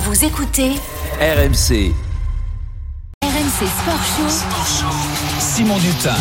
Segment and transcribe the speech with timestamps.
[0.00, 0.70] Vous écoutez
[1.20, 1.92] RMC,
[3.20, 4.86] RMC Sport Show.
[5.40, 6.14] Simon Dutin.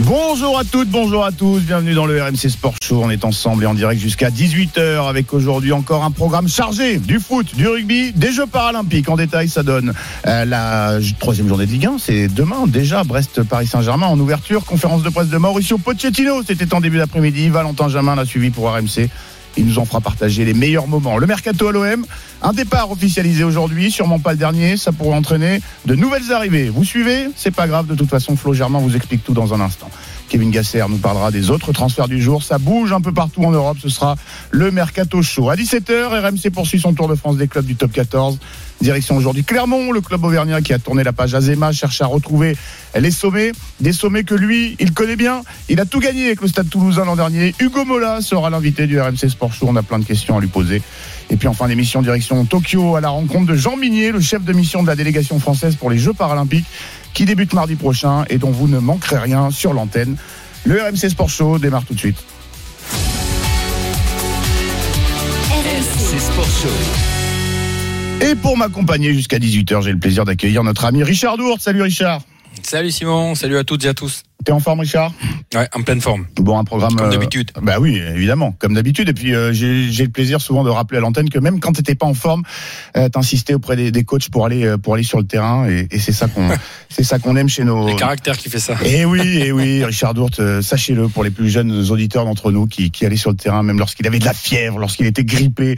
[0.00, 3.00] Bonjour à toutes, bonjour à tous, bienvenue dans le RMC Sport Show.
[3.02, 7.20] On est ensemble et en direct jusqu'à 18h avec aujourd'hui encore un programme chargé du
[7.20, 9.08] foot, du rugby, des Jeux paralympiques.
[9.08, 9.94] En détail, ça donne
[10.26, 11.96] euh, la troisième journée de Ligue 1.
[11.98, 14.66] C'est demain déjà, Brest-Paris-Saint-Germain en ouverture.
[14.66, 16.42] Conférence de presse de Mauricio Pochettino.
[16.46, 17.48] C'était en début d'après-midi.
[17.48, 19.08] Valentin Jamin l'a suivi pour RMC.
[19.56, 21.18] Il nous en fera partager les meilleurs moments.
[21.18, 22.04] Le mercato à l'OM,
[22.42, 26.68] un départ officialisé aujourd'hui, sûrement pas le dernier, ça pourrait entraîner de nouvelles arrivées.
[26.68, 29.60] Vous suivez C'est pas grave, de toute façon, Flo Germain vous explique tout dans un
[29.60, 29.90] instant.
[30.28, 32.42] Kevin Gasser nous parlera des autres transferts du jour.
[32.42, 33.78] Ça bouge un peu partout en Europe.
[33.80, 34.16] Ce sera
[34.50, 35.50] le Mercato Show.
[35.50, 38.38] À 17h, RMC poursuit son tour de France des clubs du top 14.
[38.80, 42.56] Direction aujourd'hui Clermont, le club auvergnat qui a tourné la page Azema, cherche à retrouver
[42.94, 43.52] les sommets.
[43.80, 45.42] Des sommets que lui, il connaît bien.
[45.68, 47.54] Il a tout gagné avec le stade toulousain l'an dernier.
[47.58, 49.66] Hugo Mola sera l'invité du RMC Sport Show.
[49.68, 50.82] On a plein de questions à lui poser.
[51.30, 54.44] Et puis en fin d'émission, direction Tokyo à la rencontre de Jean Minier, le chef
[54.44, 56.66] de mission de la délégation française pour les Jeux paralympiques,
[57.14, 60.16] qui débute mardi prochain et dont vous ne manquerez rien sur l'antenne.
[60.64, 62.18] Le RMC Sport Show démarre tout de suite.
[65.50, 67.15] RMC Sport Show.
[68.20, 71.60] Et pour m'accompagner jusqu'à 18h, j'ai le plaisir d'accueillir notre ami Richard Dourte.
[71.60, 72.22] Salut Richard.
[72.62, 74.22] Salut Simon, salut à toutes et à tous.
[74.44, 75.12] T'es en forme Richard?
[75.54, 76.26] Ouais, en pleine forme.
[76.36, 76.94] Bon, un programme.
[76.94, 77.50] Comme euh, d'habitude.
[77.60, 79.08] Bah oui, évidemment, comme d'habitude.
[79.08, 81.94] Et puis euh, j'ai le plaisir souvent de rappeler à l'antenne que même quand t'étais
[81.94, 82.42] pas en forme,
[82.96, 85.68] euh, t'insistais auprès des, des coachs pour aller euh, pour aller sur le terrain.
[85.68, 86.48] Et, et c'est ça qu'on
[86.88, 87.86] c'est ça qu'on aime chez nos.
[87.86, 88.76] Le caractère qui fait ça.
[88.84, 92.90] Et oui, et oui, Richard Dourte, sachez-le pour les plus jeunes auditeurs d'entre nous qui,
[92.90, 95.76] qui allaient sur le terrain, même lorsqu'il avait de la fièvre, lorsqu'il était grippé,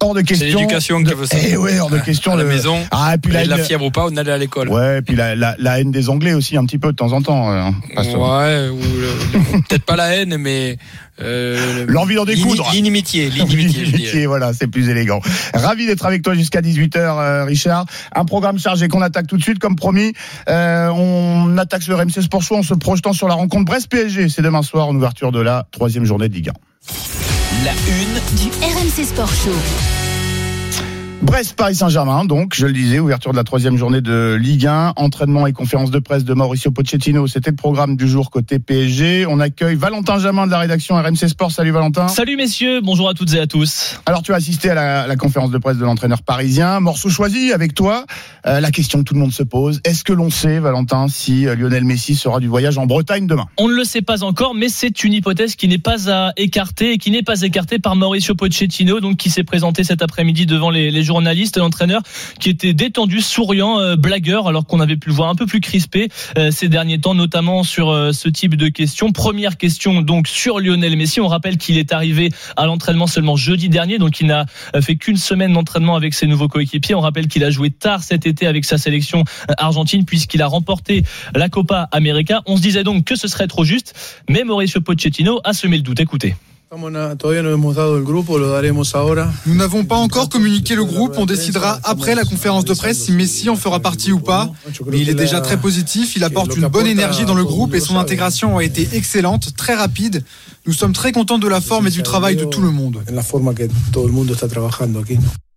[0.00, 0.58] hors de C'est question.
[0.60, 1.36] l'éducation qui veut ça.
[1.42, 2.32] Eh ouais, hors de question.
[2.32, 4.06] À la le- maison, Ah, et puis la, a de la haine- fièvre ou pas,
[4.10, 4.68] on allait à l'école.
[4.68, 7.12] Ouais, et puis la, la, la haine des Anglais aussi un petit peu de temps
[7.12, 7.50] en temps.
[7.52, 7.70] euh,
[8.02, 8.20] sûr.
[8.20, 10.78] Ouais, ou le- peut-être pas la haine, mais
[11.20, 12.64] euh, L'envie d'en découdre.
[12.72, 15.20] l'ini- L'inimitié, l'inimitié, voilà, c'est plus élégant.
[15.52, 17.84] Ravi d'être avec toi jusqu'à 18h, euh, Richard.
[18.14, 20.12] Un programme chargé qu'on attaque tout de suite, comme promis.
[20.48, 24.28] Euh, on attaque le RMC Sport Show en se projetant sur la rencontre Brest-PSG.
[24.30, 27.29] C'est demain soir en ouverture de la troisième journée de Ligue 1.
[27.64, 29.99] La une Du RMC Sport Show.
[31.22, 34.94] Brest Paris Saint-Germain, donc je le disais, ouverture de la troisième journée de Ligue 1,
[34.96, 39.26] entraînement et conférence de presse de Mauricio Pochettino, c'était le programme du jour côté PSG.
[39.26, 41.52] On accueille Valentin Jamin de la rédaction RMC Sport.
[41.52, 42.08] Salut Valentin.
[42.08, 44.00] Salut messieurs, bonjour à toutes et à tous.
[44.06, 47.52] Alors tu as assisté à la, la conférence de presse de l'entraîneur parisien, morceau choisi
[47.52, 48.06] avec toi.
[48.46, 51.46] Euh, la question que tout le monde se pose, est-ce que l'on sait, Valentin, si
[51.46, 53.46] euh, Lionel Messi sera du voyage en Bretagne demain?
[53.58, 56.92] On ne le sait pas encore, mais c'est une hypothèse qui n'est pas à écarter
[56.92, 60.70] et qui n'est pas écartée par Mauricio Pochettino, donc qui s'est présenté cet après-midi devant
[60.70, 62.02] les, les journalistes, l'entraîneur
[62.38, 65.60] qui était détendu, souriant, euh, blagueur, alors qu'on avait pu le voir un peu plus
[65.60, 69.10] crispé euh, ces derniers temps, notamment sur euh, ce type de questions.
[69.10, 71.20] Première question donc sur Lionel Messi.
[71.20, 74.46] On rappelle qu'il est arrivé à l'entraînement seulement jeudi dernier, donc il n'a
[74.80, 76.94] fait qu'une semaine d'entraînement avec ses nouveaux coéquipiers.
[76.94, 79.24] On rappelle qu'il a joué tard cet été avec sa sélection
[79.58, 81.02] argentine puisqu'il a remporté
[81.34, 82.42] la Copa América.
[82.46, 85.82] On se disait donc que ce serait trop juste, mais Mauricio Pochettino a semé le
[85.82, 85.98] doute.
[85.98, 86.36] Écoutez.
[89.44, 93.10] Nous n'avons pas encore communiqué le groupe, on décidera après la conférence de presse si
[93.10, 94.48] Messi en fera partie ou pas.
[94.86, 97.80] Mais il est déjà très positif, il apporte une bonne énergie dans le groupe et
[97.80, 100.22] son intégration a été excellente, très rapide.
[100.64, 103.02] Nous sommes très contents de la forme et du travail de tout le monde.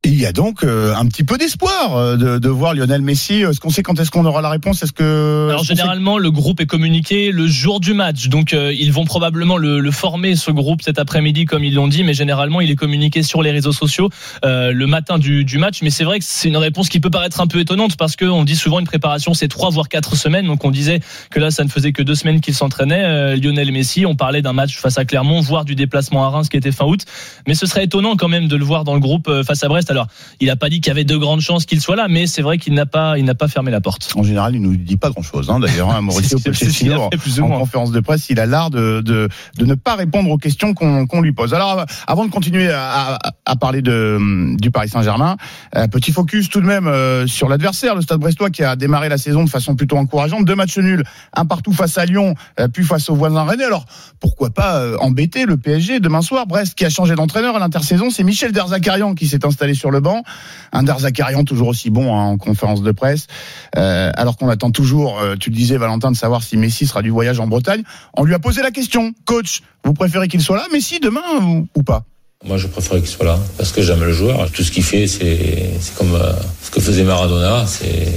[0.05, 3.35] Il y a donc euh, un petit peu d'espoir euh, de, de voir Lionel Messi.
[3.35, 4.83] Est-ce qu'on sait quand est-ce qu'on aura la réponse?
[4.83, 8.73] Est-ce que Alors sait- généralement, le groupe est communiqué le jour du match, donc euh,
[8.77, 12.03] ils vont probablement le, le former ce groupe cet après-midi, comme ils l'ont dit.
[12.03, 14.09] Mais généralement, il est communiqué sur les réseaux sociaux
[14.43, 15.81] euh, le matin du, du match.
[15.81, 18.43] Mais c'est vrai que c'est une réponse qui peut paraître un peu étonnante parce qu'on
[18.43, 20.47] dit souvent une préparation c'est trois voire quatre semaines.
[20.47, 20.99] Donc on disait
[21.31, 23.05] que là, ça ne faisait que deux semaines qu'il s'entraînait.
[23.05, 26.49] Euh, Lionel Messi, on parlait d'un match face à Clermont, voire du déplacement à Reims
[26.49, 27.05] qui était fin août.
[27.47, 29.69] Mais ce serait étonnant quand même de le voir dans le groupe euh, face à
[29.69, 29.91] Brest.
[29.93, 30.07] Alors,
[30.39, 32.41] il a pas dit qu'il y avait de grandes chances qu'il soit là, mais c'est
[32.41, 34.11] vrai qu'il n'a pas, il n'a pas fermé la porte.
[34.15, 35.49] En général, il nous dit pas grand-chose.
[35.49, 37.09] Hein, D'ailleurs, hein, Mauricio Pochettino,
[37.41, 37.59] en moins.
[37.59, 41.05] conférence de presse, il a l'art de, de, de ne pas répondre aux questions qu'on
[41.05, 41.53] qu'on lui pose.
[41.53, 45.37] Alors, avant de continuer à, à, à parler de, du Paris Saint-Germain,
[45.75, 49.09] euh, petit focus tout de même euh, sur l'adversaire, le Stade Brestois, qui a démarré
[49.09, 50.45] la saison de façon plutôt encourageante.
[50.45, 51.03] Deux matchs nuls,
[51.35, 53.65] un partout face à Lyon, euh, puis face aux voisins rennais.
[53.65, 53.85] Alors,
[54.19, 56.47] pourquoi pas euh, embêter le PSG demain soir?
[56.47, 59.91] Brest, qui a changé d'entraîneur à l'intersaison, c'est Michel Derzakarian qui s'est installé sur sur
[59.91, 60.23] le banc.
[60.71, 63.27] Un Darzakarian toujours aussi bon hein, en conférence de presse.
[63.75, 67.01] Euh, alors qu'on attend toujours, euh, tu le disais Valentin, de savoir si Messi sera
[67.01, 67.83] du voyage en Bretagne.
[68.15, 71.67] On lui a posé la question, coach, vous préférez qu'il soit là, Messi demain ou,
[71.75, 72.03] ou pas?
[72.45, 74.49] Moi, je préfère qu'il soit là parce que j'aime le joueur.
[74.51, 76.31] Tout ce qu'il fait, c'est comme euh,
[76.61, 77.65] ce que faisait Maradona.
[77.67, 78.07] C'est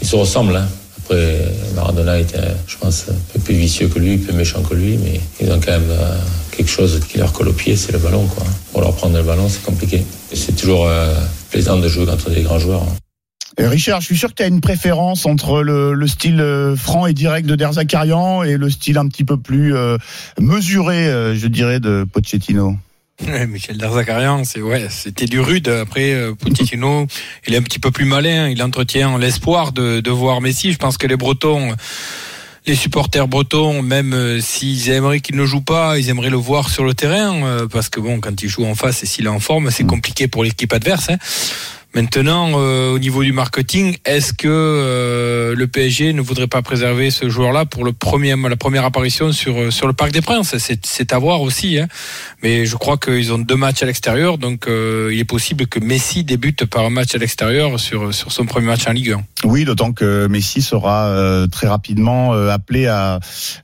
[0.00, 0.56] ils se ressemblent.
[0.56, 0.66] Hein.
[1.12, 1.44] Après,
[1.74, 5.20] Maradona était, je pense, un peu plus vicieux que lui, plus méchant que lui, mais
[5.42, 6.16] ils ont quand même euh,
[6.52, 8.26] quelque chose qui leur colle au pied, c'est le ballon.
[8.72, 10.02] Pour leur prendre le ballon, c'est compliqué.
[10.32, 11.14] C'est toujours euh,
[11.50, 12.82] plaisant de jouer contre des grands joueurs.
[12.82, 12.96] Hein.
[13.58, 17.04] Richard, je suis sûr que tu as une préférence entre le, le style euh, franc
[17.04, 19.98] et direct de Derzakarian et le style un petit peu plus euh,
[20.40, 22.76] mesuré, euh, je dirais, de Pochettino.
[23.26, 25.68] Ouais, Michel Derzakarian, c'est ouais, c'était du rude.
[25.68, 27.06] Après, euh, Pochettino,
[27.46, 28.48] il est un petit peu plus malin.
[28.48, 30.72] Il entretient l'espoir de, de voir Messi.
[30.72, 31.74] Je pense que les Bretons,
[32.66, 36.70] les supporters bretons, même euh, s'ils aimeraient qu'il ne joue pas, ils aimeraient le voir
[36.70, 39.30] sur le terrain, euh, parce que bon, quand il joue en face et s'il est
[39.30, 41.10] en forme, c'est compliqué pour l'équipe adverse.
[41.10, 41.16] Hein.
[41.94, 47.10] Maintenant, euh, au niveau du marketing, est-ce que euh, le PSG ne voudrait pas préserver
[47.10, 50.56] ce joueur-là pour le premier, la première apparition sur euh, sur le Parc des Princes?
[50.82, 51.78] C'est à voir aussi.
[51.78, 51.88] Hein.
[52.42, 55.80] Mais je crois qu'ils ont deux matchs à l'extérieur, donc euh, il est possible que
[55.80, 59.22] Messi débute par un match à l'extérieur sur sur son premier match en Ligue 1.
[59.44, 63.18] Oui, d'autant que Messi sera euh, très rapidement euh, appelé à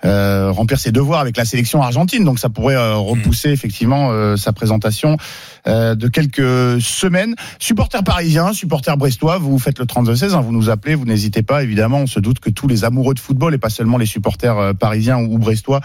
[0.05, 2.25] euh, remplir ses devoirs avec la sélection argentine.
[2.25, 5.17] Donc ça pourrait euh, repousser effectivement euh, sa présentation
[5.66, 7.34] euh, de quelques semaines.
[7.58, 11.62] Supporters parisiens, supporters brestois, vous faites le 32-16, hein, vous nous appelez, vous n'hésitez pas.
[11.62, 14.58] Évidemment, on se doute que tous les amoureux de football et pas seulement les supporters
[14.58, 15.81] euh, parisiens ou, ou brestois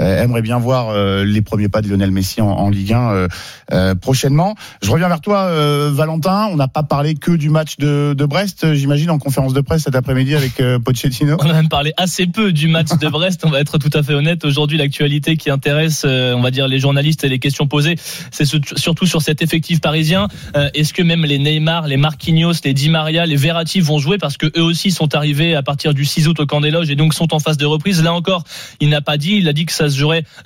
[0.00, 3.28] euh, aimeraient bien voir euh, les premiers pas de Lionel Messi en, Ligue 1
[3.72, 4.54] euh, prochainement.
[4.82, 5.50] Je reviens vers toi,
[5.90, 6.48] Valentin.
[6.52, 9.94] On n'a pas parlé que du match de, Brest, j'imagine, en conférence de presse cet
[9.94, 11.36] après-midi avec Pochettino.
[11.40, 14.02] On a même parlé assez peu du match de Brest, on va être tout à
[14.02, 14.44] fait honnête.
[14.44, 17.96] Aujourd'hui, l'actualité qui intéresse, on va dire, les journalistes et les questions posées,
[18.30, 20.28] c'est ce- surtout sur cet effectif parisien.
[20.74, 24.18] Est-ce que même les Neymar, les Marquinhos, les Di Maria, les Verratti vont jouer?
[24.18, 26.90] Parce que eux aussi sont arrivés à partir du 6 août au camp des loges
[26.90, 28.02] et donc sont en phase de reprise.
[28.02, 28.44] Là encore,
[28.80, 29.87] il n'a pas dit, il a dit que ça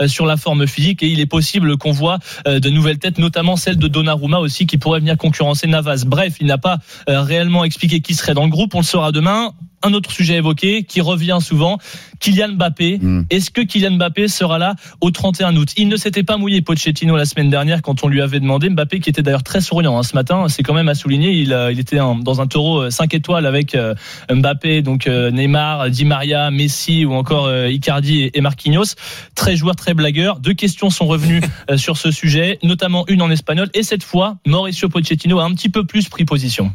[0.01, 3.19] euh, sur la forme physique et il est possible qu'on voit euh, de nouvelles têtes,
[3.19, 6.05] notamment celle de Donnarumma aussi qui pourrait venir concurrencer Navas.
[6.07, 6.79] Bref, il n'a pas
[7.09, 8.75] euh, réellement expliqué qui serait dans le groupe.
[8.75, 9.53] On le saura demain.
[9.83, 11.79] Un autre sujet évoqué qui revient souvent,
[12.21, 12.99] Kylian Mbappé.
[12.99, 13.23] Mm.
[13.31, 15.73] Est-ce que Kylian Mbappé sera là au 31 août?
[15.77, 18.69] Il ne s'était pas mouillé Pochettino la semaine dernière quand on lui avait demandé.
[18.71, 21.33] Mbappé qui était d'ailleurs très souriant hein, ce matin, c'est quand même à souligner.
[21.33, 23.95] Il, euh, il était dans un taureau 5 étoiles avec euh,
[24.31, 28.95] Mbappé, donc euh, Neymar, Di Maria, Messi ou encore euh, Icardi et, et Marquinhos.
[29.35, 30.41] Très joueur, très blagueur.
[30.41, 31.41] Deux questions sont revenues
[31.71, 33.71] euh, sur ce sujet, notamment une en espagnol.
[33.75, 36.73] Et cette fois, Mauricio Pochettino a un petit peu plus pris position.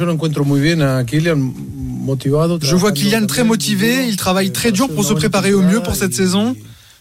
[0.00, 2.58] Yo lo encuentro muy bien a Kylian, motivado.
[2.62, 5.94] Je vois Kylian très motivé, il travaille très dur pour se préparer au mieux pour
[5.94, 6.56] cette saison.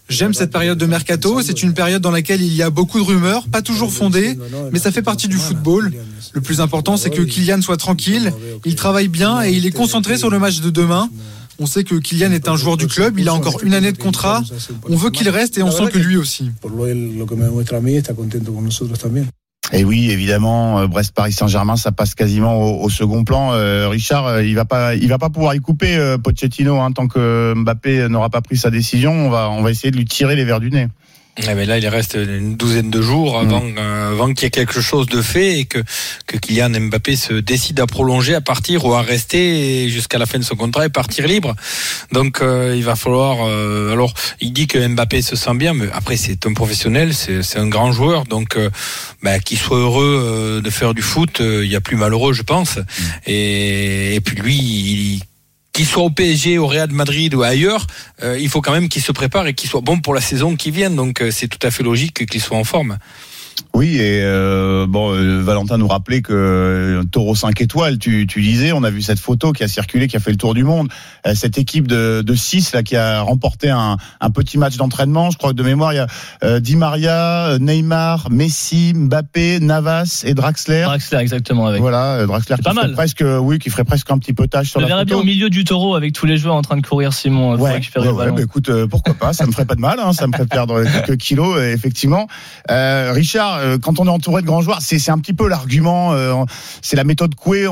[0.09, 3.05] J'aime cette période de mercato, c'est une période dans laquelle il y a beaucoup de
[3.05, 4.37] rumeurs, pas toujours fondées,
[4.73, 5.93] mais ça fait partie du football.
[6.33, 8.33] Le plus important, c'est que Kylian soit tranquille,
[8.65, 11.09] il travaille bien et il est concentré sur le match de demain.
[11.57, 13.97] On sait que Kylian est un joueur du club, il a encore une année de
[13.97, 14.43] contrat.
[14.89, 16.51] On veut qu'il reste et on sent que lui aussi.
[19.71, 23.53] Et oui, évidemment, euh, Brest-Paris Saint-Germain, ça passe quasiment au, au second plan.
[23.53, 26.91] Euh, Richard, euh, il va pas, il va pas pouvoir y couper euh, Pochettino hein,
[26.91, 29.11] tant que Mbappé n'aura pas pris sa décision.
[29.11, 30.87] On va, on va essayer de lui tirer les verres du nez.
[31.47, 34.49] Ouais, mais là, il reste une douzaine de jours avant, euh, avant qu'il y ait
[34.49, 35.79] quelque chose de fait et que,
[36.27, 40.37] que Kylian Mbappé se décide à prolonger, à partir ou à rester jusqu'à la fin
[40.37, 41.55] de son contrat et partir libre.
[42.11, 43.47] Donc, euh, il va falloir.
[43.47, 47.41] euh, alors, il dit que Mbappé se sent bien, mais après, c'est un professionnel, c'est
[47.41, 48.69] c'est un grand joueur, donc euh,
[49.23, 52.33] bah, qu'il soit heureux euh, de faire du foot, euh, il y a plus malheureux,
[52.33, 52.79] je pense.
[53.25, 55.21] Et, et puis lui, il
[55.79, 57.87] qu'il soit au PSG, au Real Madrid ou ailleurs,
[58.21, 60.57] euh, il faut quand même qu'il se prépare et qu'il soit bon pour la saison
[60.57, 60.89] qui vient.
[60.89, 62.97] Donc euh, c'est tout à fait logique qu'il soit en forme.
[63.73, 68.41] Oui, et euh, bon, euh, Valentin nous rappelait que euh, Taureau 5 étoiles, tu, tu
[68.41, 70.63] disais, on a vu cette photo qui a circulé, qui a fait le tour du
[70.63, 70.89] monde.
[71.25, 75.29] Euh, cette équipe de, de 6 là, qui a remporté un, un petit match d'entraînement,
[75.31, 76.07] je crois que de mémoire, il y a
[76.43, 80.83] euh, Di Maria, Neymar, Messi, Mbappé, Navas et Draxler.
[80.83, 81.67] Draxler, exactement.
[81.67, 81.79] Avec.
[81.81, 82.93] Voilà, Draxler qui pas ferait mal.
[82.93, 85.23] presque, oui, qui ferait presque un petit potage sur Je le la verrais bien photo.
[85.23, 87.73] au milieu du taureau avec tous les joueurs en train de courir, Simon, pour Ouais,
[87.73, 88.35] récupérer ouais, le ouais, ballon.
[88.35, 90.83] bah écoute, pourquoi pas, ça me ferait pas de mal, hein, ça me ferait perdre
[90.83, 92.27] quelques kilos, effectivement.
[92.71, 93.13] Euh,
[93.57, 96.43] Euh, quand on est entouré de grands joueurs, c'est un petit peu l'argument, euh,
[96.81, 97.67] c'est la méthode Coué.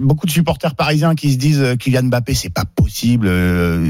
[0.00, 3.28] Beaucoup de supporters parisiens qui se disent euh, Kylian Mbappé, c'est pas possible,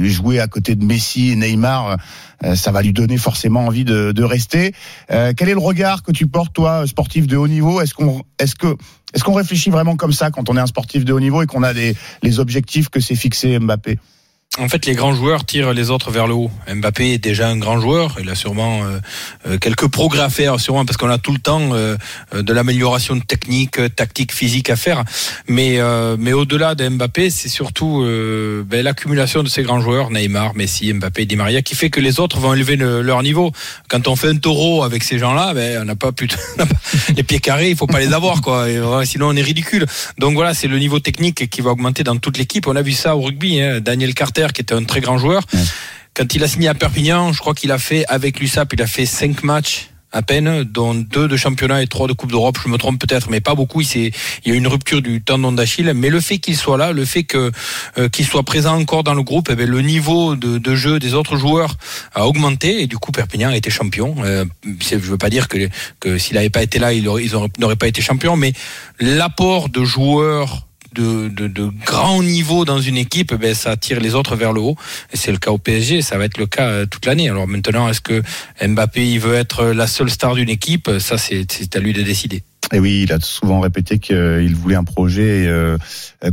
[0.04, 1.96] jouer à côté de Messi et Neymar,
[2.54, 4.72] ça va lui donner forcément envie de, rester.
[5.08, 7.80] Quel est le regard que tu portes, toi, sportif de haut niveau?
[7.80, 8.76] Est-ce qu'on, que,
[9.14, 11.62] est-ce réfléchit vraiment comme ça quand on est un sportif de haut niveau et qu'on
[11.62, 13.98] a des, les objectifs que s'est fixé Mbappé?
[14.58, 16.50] En fait, les grands joueurs tirent les autres vers le haut.
[16.72, 18.16] Mbappé est déjà un grand joueur.
[18.20, 18.98] Il a sûrement euh,
[19.46, 21.96] euh, quelques progrès à faire, sûrement parce qu'on a tout le temps euh,
[22.34, 25.04] de l'amélioration technique, tactique, physique à faire.
[25.46, 25.78] Mais,
[26.18, 28.04] mais au-delà de Mbappé, c'est surtout
[28.66, 32.20] ben, l'accumulation de ces grands joueurs, Neymar, Messi, Mbappé, Di Maria, qui fait que les
[32.20, 33.52] autres vont élever leur niveau.
[33.88, 36.28] Quand on fait un taureau avec ces gens-là, ben, on n'a pas plus
[37.16, 38.66] les pieds carrés, il faut pas les avoir, quoi.
[39.04, 39.86] sinon, on est ridicule.
[40.18, 42.66] Donc voilà, c'est le niveau technique qui va augmenter dans toute l'équipe.
[42.66, 43.60] On a vu ça au rugby.
[43.60, 43.80] Hein.
[43.80, 45.42] Daniel Carter qui était un très grand joueur.
[46.14, 48.86] Quand il a signé à Perpignan, je crois qu'il a fait avec l'USAP, il a
[48.86, 52.58] fait cinq matchs à peine, dont deux de championnat et trois de Coupe d'Europe.
[52.62, 53.80] Je me trompe peut-être, mais pas beaucoup.
[53.80, 54.12] Il, il
[54.46, 55.92] y a une rupture du tendon d'Achille.
[55.94, 57.52] Mais le fait qu'il soit là, le fait que
[57.98, 61.14] euh, qu'il soit présent encore dans le groupe, eh bien, le niveau de, jeu des
[61.14, 61.76] autres joueurs
[62.14, 64.14] a augmenté et du coup Perpignan a été champion.
[64.24, 65.68] Euh, je veux pas dire que,
[66.00, 68.52] que s'il n'avait pas été là, il n'aurait pas été champion, mais
[69.00, 74.14] l'apport de joueurs de, de, de, grand niveau dans une équipe, ben, ça tire les
[74.14, 74.76] autres vers le haut.
[75.12, 77.28] Et c'est le cas au PSG, ça va être le cas euh, toute l'année.
[77.28, 78.22] Alors maintenant, est-ce que
[78.60, 80.90] Mbappé il veut être la seule star d'une équipe?
[80.98, 82.42] Ça, c'est à lui de décider.
[82.72, 85.78] Et oui, il a souvent répété qu'il voulait un projet euh,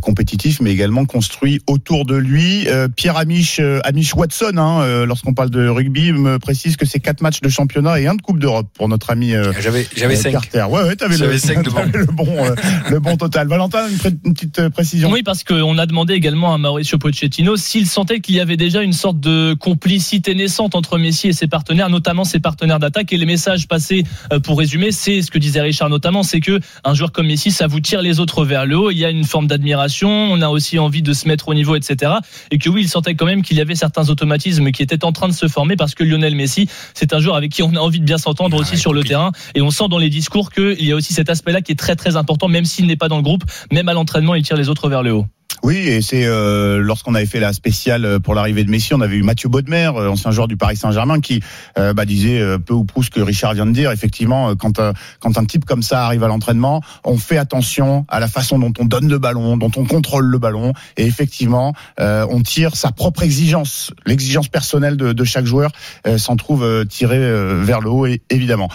[0.01, 2.67] compétitif, mais également construit autour de lui.
[2.67, 7.21] Euh, Pierre euh, Amiche Watson, hein, lorsqu'on parle de rugby, me précise que c'est quatre
[7.21, 10.31] matchs de championnat et un de Coupe d'Europe pour notre ami j'avais j'avais cinq.
[10.31, 10.65] Carter.
[10.69, 12.27] Ouais, ouais, t'avais le, cinq le bon
[12.89, 13.47] le bon total.
[13.47, 15.11] Valentin, une, petite précision.
[15.11, 18.81] Oui, parce qu'on a demandé également à Mauricio Pochettino s'il sentait qu'il y avait déjà
[18.81, 23.13] une sorte de complicité naissante entre Messi et ses partenaires, notamment ses partenaires d'attaque.
[23.13, 24.03] Et les messages passés,
[24.43, 27.67] pour résumer, c'est ce que disait Richard notamment c'est que un joueur comme Messi, ça
[27.67, 28.91] vous tire les autres vers le haut.
[28.91, 30.09] Il y a une forme d'admiration.
[30.09, 32.13] On a aussi envie de se mettre au niveau, etc.
[32.51, 35.11] Et que oui, il sentait quand même qu'il y avait certains automatismes qui étaient en
[35.11, 37.79] train de se former parce que Lionel Messi, c'est un joueur avec qui on a
[37.79, 39.31] envie de bien s'entendre aussi sur le terrain.
[39.53, 41.95] Et on sent dans les discours qu'il y a aussi cet aspect-là qui est très
[41.95, 44.69] très important, même s'il n'est pas dans le groupe, même à l'entraînement, il tire les
[44.69, 45.25] autres vers le haut.
[45.65, 49.01] Oui, et c'est euh, lorsqu'on avait fait la spéciale euh, pour l'arrivée de Messi, on
[49.01, 51.41] avait eu Mathieu Baudemer, euh, ancien joueur du Paris Saint-Germain, qui
[51.75, 53.91] bah, disait peu ou prou ce que Richard vient de dire.
[53.91, 54.79] Effectivement, quand
[55.19, 58.73] quand un type comme ça arrive à l'entraînement, on fait attention à la façon dont
[58.79, 63.23] on donne le ballon, dont on contrôle le ballon, et effectivement, on tire sa propre
[63.23, 65.71] exigence, l'exigence personnelle de, de, chaque joueur
[66.17, 67.17] s'en trouve tiré
[67.63, 68.69] vers le haut, et, évidemment.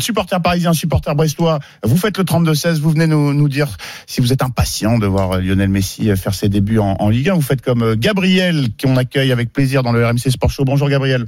[0.00, 3.68] supporter parisien, supporter brestois, vous faites le 32-16, vous venez nous, nous dire
[4.06, 7.34] si vous êtes impatient de voir Lionel Messi euh, faire ses débuts en, Ligue 1.
[7.34, 10.64] Vous faites comme euh, Gabriel, qu'on accueille avec plaisir dans le RMC Sport Show.
[10.64, 11.26] Bonjour Gabriel.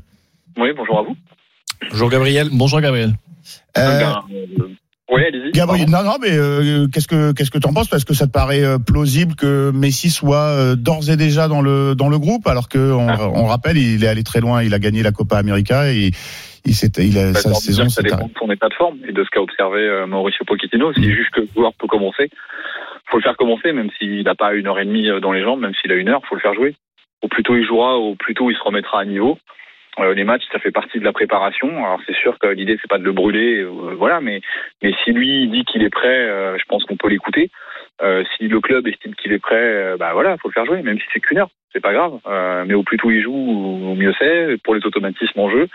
[0.56, 1.16] Oui, bonjour à vous.
[1.90, 2.48] Bonjour Gabriel.
[2.52, 3.12] Bonjour Gabriel.
[3.76, 4.04] Euh,
[5.10, 5.52] oui, allez-y.
[5.52, 6.30] Gabriel, non, non, mais
[6.90, 7.92] qu'est-ce que qu'est-ce que t'en penses?
[7.92, 12.08] Est-ce que ça te paraît plausible que Messi soit d'ores et déjà dans le dans
[12.08, 13.48] le groupe, alors que on, ah.
[13.48, 16.10] rappelle, il est allé très loin, il a gagné la Copa América et
[16.64, 17.88] il, il a, bah, sa saison.
[17.90, 20.94] Ça dépend de son état de forme et de ce qu'a observé Mauricio Pochettino.
[20.94, 22.30] S'il juge que le joueur peut commencer,
[23.06, 25.42] faut le faire commencer, même s'il n'a pas une heure et demie euh, dans les
[25.42, 26.74] jambes, même s'il a une heure, faut le faire jouer.
[27.22, 29.38] Au plus tôt il jouera, au plus tôt il se remettra à niveau.
[30.00, 31.68] Euh, les matchs, ça fait partie de la préparation.
[31.84, 34.40] Alors c'est sûr que l'idée c'est pas de le brûler, euh, voilà, mais
[34.82, 37.50] mais si lui dit qu'il est prêt, je pense qu'on peut l'écouter.
[38.36, 41.06] si le club estime qu'il est prêt, bah voilà, faut le faire jouer, même si
[41.12, 42.18] c'est qu'une heure, c'est pas grave.
[42.66, 44.60] mais au plus tôt il joue, au mieux c'est.
[44.64, 45.68] Pour les automatismes en jeu,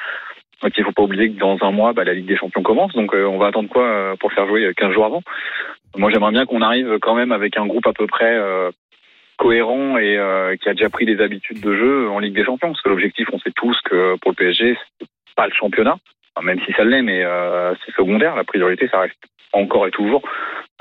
[0.62, 2.94] donc il faut pas oublier que dans un mois, bah, la Ligue des Champions commence.
[2.94, 5.24] Donc on va attendre quoi pour faire jouer 15 jours avant?
[5.98, 8.72] Moi, j'aimerais bien qu'on arrive quand même avec un groupe à peu près euh,
[9.38, 12.70] cohérent et euh, qui a déjà pris des habitudes de jeu en Ligue des Champions.
[12.70, 15.98] Parce que l'objectif, on sait tous que pour le PSG, c'est pas le championnat,
[16.44, 18.36] même si ça l'est, mais euh, c'est secondaire.
[18.36, 19.18] La priorité, ça reste
[19.52, 20.22] encore et toujours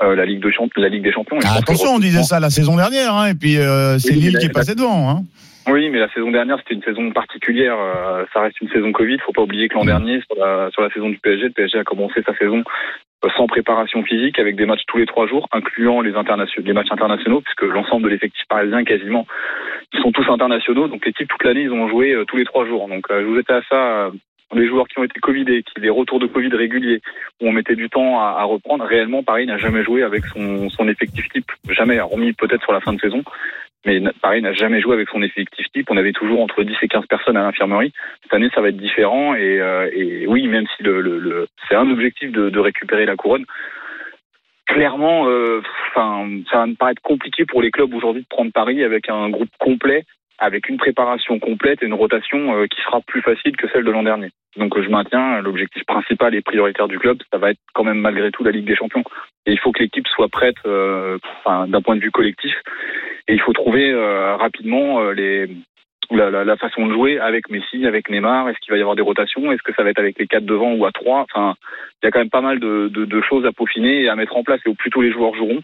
[0.01, 1.39] la Ligue de la Ligue des Champions.
[1.43, 3.55] Ah, attention, on disait ça la saison dernière, hein, et puis
[3.99, 5.09] c'est Lille qui est passé devant.
[5.09, 5.23] Hein.
[5.67, 7.75] Oui, mais la saison dernière, c'était une saison particulière.
[8.31, 9.17] ça reste une saison Covid.
[9.25, 9.87] Faut pas oublier que l'an mm.
[9.87, 12.63] dernier, sur la, sur la saison du PSG, le PSG a commencé sa saison
[13.35, 17.63] sans préparation physique, avec des matchs tous les trois jours, incluant les, matchs internationaux, puisque
[17.63, 19.27] l'ensemble de l'effectif parisien, quasiment,
[19.93, 20.87] ils sont tous internationaux.
[20.87, 22.87] Donc les toute l'année, ils ont joué euh, tous les trois jours.
[22.87, 24.11] Donc euh, je vous étais à ça, euh,
[24.53, 27.01] les joueurs qui ont été Covidés, qui des retours de Covid réguliers,
[27.41, 30.69] où on mettait du temps à, à reprendre, réellement, Paris n'a jamais joué avec son,
[30.69, 31.51] son effectif type.
[31.69, 33.23] Jamais, hormis peut-être sur la fin de saison.
[33.85, 35.89] Mais pareil, n'a jamais joué avec son effectif type.
[35.89, 37.93] On avait toujours entre 10 et 15 personnes à l'infirmerie.
[38.23, 39.35] Cette année, ça va être différent.
[39.35, 43.05] Et, euh, et oui, même si le, le, le c'est un objectif de, de, récupérer
[43.05, 43.45] la couronne,
[44.65, 45.61] clairement, euh,
[45.95, 46.01] ça
[46.51, 50.03] va me paraître compliqué pour les clubs aujourd'hui de prendre Paris avec un groupe complet,
[50.39, 53.91] avec une préparation complète et une rotation euh, qui sera plus facile que celle de
[53.91, 54.29] l'an dernier.
[54.57, 58.31] Donc je maintiens l'objectif principal et prioritaire du club, ça va être quand même malgré
[58.31, 59.03] tout la Ligue des Champions.
[59.45, 62.55] Et il faut que l'équipe soit prête, enfin, d'un point de vue collectif,
[63.29, 65.47] et il faut trouver euh, rapidement euh, les,
[66.09, 68.49] la, la, la, façon de jouer avec Messi, avec Neymar.
[68.49, 69.51] Est-ce qu'il va y avoir des rotations?
[69.51, 71.27] Est-ce que ça va être avec les quatre devant ou à trois?
[71.31, 71.53] Enfin,
[72.01, 74.15] il y a quand même pas mal de, de, de, choses à peaufiner et à
[74.15, 74.61] mettre en place.
[74.65, 75.61] Et au plus tôt les joueurs joueront,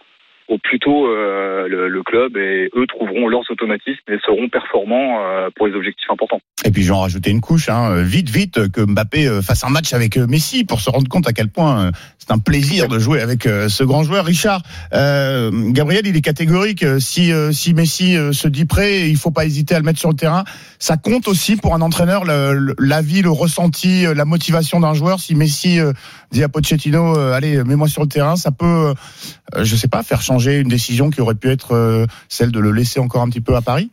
[0.48, 5.50] au plus tôt euh, le, club et eux trouveront leurs automatismes et seront performants euh,
[5.56, 6.40] pour les objectifs importants.
[6.64, 10.18] Et puis j'en rajouter une couche, hein, vite vite que Mbappé fasse un match avec
[10.18, 13.84] Messi pour se rendre compte à quel point c'est un plaisir de jouer avec ce
[13.84, 14.26] grand joueur.
[14.26, 14.62] Richard,
[14.94, 16.86] euh, Gabriel, il est catégorique.
[17.00, 20.16] Si si Messi se dit prêt, il faut pas hésiter à le mettre sur le
[20.16, 20.44] terrain.
[20.80, 25.20] Ça compte aussi pour un entraîneur l'avis, le, le ressenti, la motivation d'un joueur.
[25.20, 25.80] Si Messi
[26.32, 28.94] dit à Pochettino, allez, mets-moi sur le terrain, ça peut,
[29.62, 32.72] je sais pas, faire changer une décision qui aurait pu être euh, celle de le
[32.72, 33.92] laisser encore un petit peu à Paris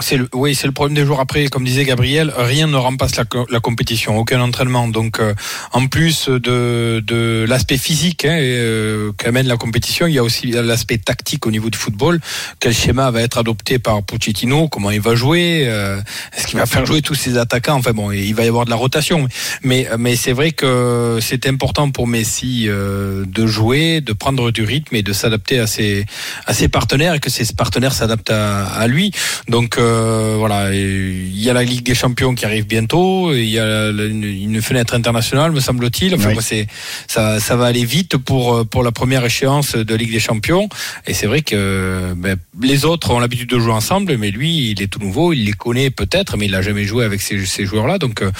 [0.00, 1.46] c'est le, oui, c'est le problème des jours après.
[1.48, 4.88] Comme disait Gabriel, rien ne remplace la, compétition, aucun entraînement.
[4.88, 5.34] Donc, euh,
[5.72, 10.50] en plus de, de l'aspect physique hein, euh, qu'amène la compétition, il y a aussi
[10.52, 12.20] l'aspect tactique au niveau du football.
[12.58, 14.68] Quel schéma va être adopté par Pochettino?
[14.68, 15.64] Comment il va jouer?
[15.66, 16.00] Euh,
[16.36, 17.74] Est-ce qu'il va faire jouer tous ses attaquants?
[17.74, 19.28] Enfin bon, il va y avoir de la rotation.
[19.62, 24.64] Mais, mais c'est vrai que c'est important pour Messi euh, de jouer, de prendre du
[24.64, 26.06] rythme et de s'adapter à ses,
[26.46, 29.12] à ses partenaires et que ses partenaires s'adaptent à, à lui.
[29.48, 33.58] Donc euh, voilà, il y a la Ligue des Champions qui arrive bientôt, il y
[33.58, 36.14] a une, fenêtre internationale, me semble-t-il.
[36.14, 36.66] Enfin, c'est
[37.08, 40.68] ça, ça va aller vite pour pour la première échéance de Ligue des Champions.
[41.06, 44.82] Et c'est vrai que ben, les autres ont l'habitude de jouer ensemble, mais lui, il
[44.82, 47.66] est tout nouveau, il les connaît peut-être, mais il n'a jamais joué avec ces, ces
[47.66, 47.98] joueurs-là.
[47.98, 48.30] Donc, euh,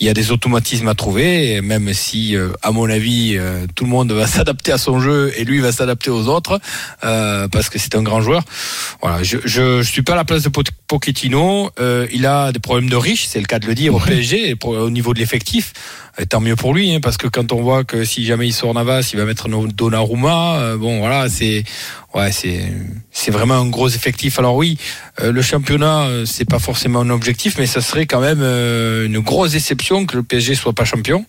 [0.00, 3.38] il y a des automatismes à trouver, même si, euh, à mon avis,
[3.74, 6.60] tout le monde va s'adapter à son jeu et lui va s'adapter aux autres,
[7.00, 8.42] parce que c'est un grand joueur.
[9.00, 10.48] Voilà, je, je, je suis pas à la place de
[10.88, 14.00] Pochettino, euh, il a des problèmes de riches, c'est le cas de le dire au
[14.00, 15.72] PSG, au niveau de l'effectif.
[16.20, 18.52] Et tant mieux pour lui, hein, parce que quand on voit que si jamais il
[18.52, 20.58] sort Navas, il va mettre Donnarumma.
[20.58, 21.62] Euh, bon, voilà, c'est
[22.12, 22.72] ouais, c'est
[23.12, 24.40] c'est vraiment un gros effectif.
[24.40, 24.78] Alors oui,
[25.20, 29.20] euh, le championnat, euh, c'est pas forcément un objectif, mais ça serait quand même une
[29.20, 31.24] grosse déception que le PSG soit pas champion.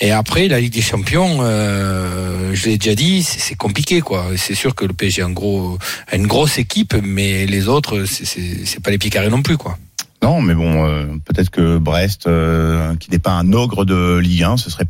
[0.00, 4.26] Et après, la Ligue des Champions, je l'ai déjà dit, c'est compliqué, quoi.
[4.36, 8.90] C'est sûr que le PSG a, a une grosse équipe, mais les autres, c'est pas
[8.90, 9.78] les pieds non plus, quoi.
[10.26, 14.42] Non, mais bon, euh, peut-être que Brest, euh, qui n'est pas un ogre de Ligue
[14.42, 14.86] 1, ce serait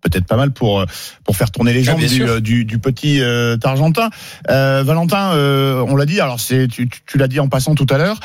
[0.00, 0.86] peut-être pas mal pour euh,
[1.24, 3.20] pour faire tourner les ah, jambes du, du, petit
[3.64, 4.10] Argentin.
[4.48, 5.32] Valentin,
[5.88, 6.20] on l'a dit.
[6.20, 8.20] Alors c'est tu, tu l'as dit en passant tout à l'heure.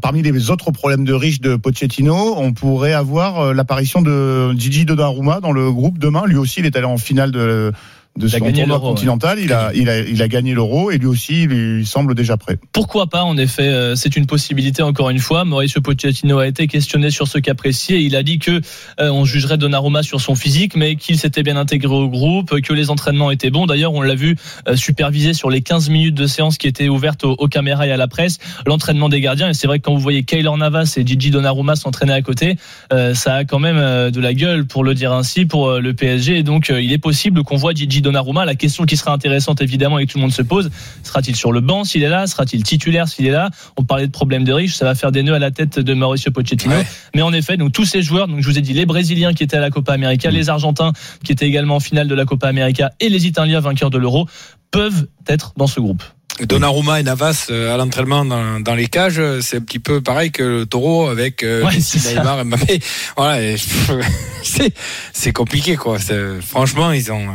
[0.00, 5.38] parmi les autres problèmes de riches de Pochettino, on pourrait avoir l'apparition de Gigi Donnarumma
[5.38, 6.24] dans le groupe demain.
[6.26, 7.72] Lui aussi, il est allé en finale de
[8.16, 9.38] de son tournoi continental.
[9.40, 12.58] Il, a, il, a, il a gagné l'euro et lui aussi, il, semble déjà prêt.
[12.72, 15.44] Pourquoi pas En effet, euh, c'est une possibilité encore une fois.
[15.44, 18.02] Mauricio Pochettino a été questionné sur ce qu'appréciait.
[18.02, 18.60] Il a dit que
[19.00, 22.72] euh, on jugerait Donnarumma sur son physique, mais qu'il s'était bien intégré au groupe, que
[22.72, 23.66] les entraînements étaient bons.
[23.66, 24.36] D'ailleurs, on l'a vu
[24.68, 27.96] euh, supervisé sur les 15 minutes de séance qui étaient ouvertes aux, caméras et à
[27.96, 29.50] la presse, l'entraînement des gardiens.
[29.50, 32.56] Et c'est vrai que quand vous voyez Kaylor Navas et Gigi Donnarumma s'entraîner à côté,
[32.90, 36.38] ça a quand même de la gueule, pour le dire ainsi, pour le PSG.
[36.38, 38.44] Et donc, il est possible qu'on voit Gigi Donnarumma.
[38.44, 40.70] La question qui sera intéressante évidemment et que tout le monde se pose,
[41.02, 42.26] sera-t-il sur le banc s'il est là?
[42.26, 43.50] Sera-t-il titulaire s'il est là?
[43.76, 45.94] On parlait de problèmes de riches, ça va faire des nœuds à la tête de
[45.94, 46.74] Mauricio Pochettino.
[47.14, 49.42] Mais en effet, donc tous ces joueurs, donc je vous ai dit les Brésiliens qui
[49.42, 50.34] étaient à la Copa América, mm.
[50.34, 50.92] les Argentins
[51.24, 54.28] qui étaient également en finale de la Copa América et les Italiens vainqueurs de l'Euro
[54.70, 56.02] peuvent être dans ce groupe.
[56.40, 60.42] Donnarumma et Navas euh, à l'entraînement dans, les cages, c'est un petit peu pareil que
[60.42, 61.64] le Taureau avec euh,
[62.06, 62.80] Neymar et Mbappé.
[63.16, 63.56] Voilà,
[65.12, 65.98] c'est compliqué quoi.
[66.40, 67.28] Franchement, ils ont.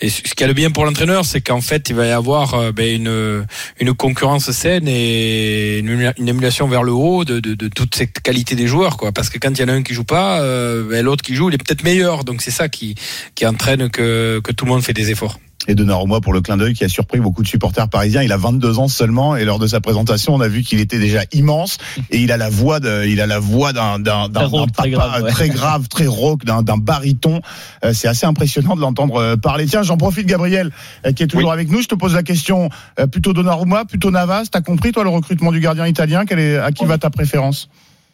[0.00, 2.54] Et ce qui est le bien pour l'entraîneur, c'est qu'en fait, il va y avoir
[2.54, 3.46] euh, ben, une,
[3.80, 8.54] une concurrence saine et une, émulation vers le haut de, de, de toute cette qualité
[8.54, 9.12] des joueurs, quoi.
[9.12, 11.48] Parce que quand il y en a un qui joue pas, ben, l'autre qui joue,
[11.48, 12.24] il est peut-être meilleur.
[12.24, 12.94] Donc c'est ça qui,
[13.34, 16.40] qui entraîne que, que tout le monde fait des efforts et de Donnarumma pour le
[16.40, 18.22] clin d'œil qui a surpris beaucoup de supporters parisiens.
[18.22, 20.98] Il a 22 ans seulement et lors de sa présentation, on a vu qu'il était
[20.98, 21.78] déjà immense
[22.10, 25.26] et il a la voix de, il a la voix d'un d'un d'un très, grave,
[25.28, 27.40] très grave, très rauque, d'un d'un baryton.
[27.84, 29.66] Euh, c'est assez impressionnant de l'entendre euh, parler.
[29.66, 30.70] Tiens, j'en profite, Gabriel,
[31.04, 31.82] euh, qui est toujours avec nous.
[31.82, 32.68] Je te pose la question
[33.10, 34.46] plutôt Donnarumma, plutôt Navas.
[34.50, 36.24] T'as compris toi le recrutement du gardien italien?
[36.24, 37.68] Quelle est, À qui va ta préférence?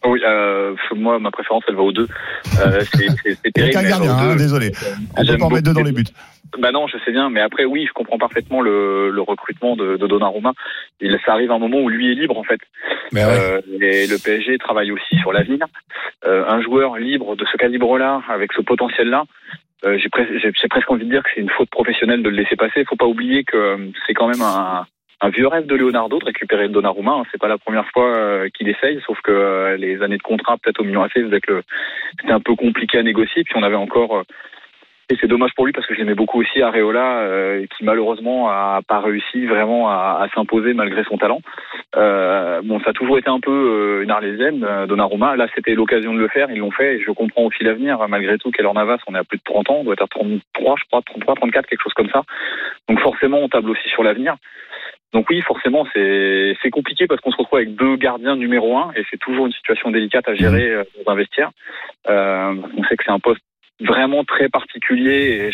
[0.05, 2.07] Oui, euh, moi, ma préférence, elle va aux deux.
[2.59, 3.87] Euh, c'est terrible.
[3.87, 4.73] gardien, hein, désolé.
[5.17, 6.03] On peut pas en mettre deux dans les buts.
[6.59, 9.97] Bah non, je sais bien, mais après oui, je comprends parfaitement le, le recrutement de,
[9.97, 10.53] de Donnarumma.
[11.01, 12.59] Il, ça arrive un moment où lui est libre en fait.
[13.25, 15.65] euh, et le PSG travaille aussi sur l'avenir.
[16.25, 19.23] Euh, un joueur libre de ce calibre-là, avec ce potentiel-là,
[19.85, 20.09] euh, j'ai
[20.69, 22.81] presque envie de dire que c'est une faute professionnelle de le laisser passer.
[22.81, 24.85] Il faut pas oublier que euh, c'est quand même un,
[25.21, 27.11] un vieux rêve de Leonardo de récupérer Donnarumma.
[27.11, 27.23] Hein.
[27.31, 30.79] C'est pas la première fois euh, qu'il essaye, sauf que les années de contrat, peut-être
[30.79, 33.43] au million AC, c'était un peu compliqué à négocier.
[33.43, 34.23] Puis on avait encore
[35.13, 38.49] Et c'est dommage pour lui parce que je l'aimais beaucoup aussi, Areola, euh, qui malheureusement
[38.49, 41.39] a pas réussi vraiment à, à s'imposer malgré son talent.
[41.95, 45.35] Euh, bon, ça a toujours été un peu euh, une arlésienne, Donnarumma.
[45.35, 46.95] Là, c'était l'occasion de le faire, ils l'ont fait.
[46.95, 49.01] Et je comprends aussi l'avenir, malgré tout, qu'elle en avance.
[49.05, 51.35] On est à plus de 30 ans, on doit être à 33, je crois, 33,
[51.35, 52.23] 34, quelque chose comme ça.
[52.89, 54.35] Donc forcément, on table aussi sur l'avenir.
[55.13, 59.03] Donc oui, forcément, c'est compliqué parce qu'on se retrouve avec deux gardiens numéro un et
[59.11, 61.51] c'est toujours une situation délicate à gérer euh, dans un vestiaire.
[62.09, 63.41] Euh, on sait que c'est un poste
[63.83, 65.51] vraiment très particulier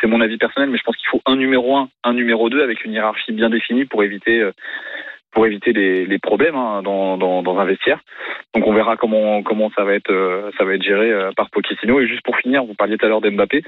[0.00, 2.62] c'est mon avis personnel, mais je pense qu'il faut un numéro un, un numéro deux
[2.62, 4.52] avec une hiérarchie bien définie pour éviter euh,
[5.34, 8.00] pour éviter les, problèmes hein, dans, dans, un vestiaire.
[8.54, 11.50] Donc on verra comment comment ça va être euh, ça va être géré euh, par
[11.50, 12.00] Pochettino.
[12.00, 13.62] Et juste pour finir, vous parliez tout à l'heure d'Mbappé.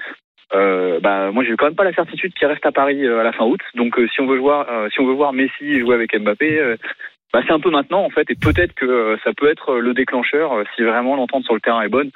[0.54, 3.32] Euh, bah moi j'ai quand même pas la certitude qu'il reste à Paris à la
[3.32, 3.60] fin août.
[3.74, 6.76] Donc si on veut voir si on veut voir Messi jouer avec Mbappé,
[7.36, 9.92] bah, c'est un peu maintenant en fait et peut-être que euh, ça peut être le
[9.92, 12.10] déclencheur euh, si vraiment l'entente sur le terrain est bonne.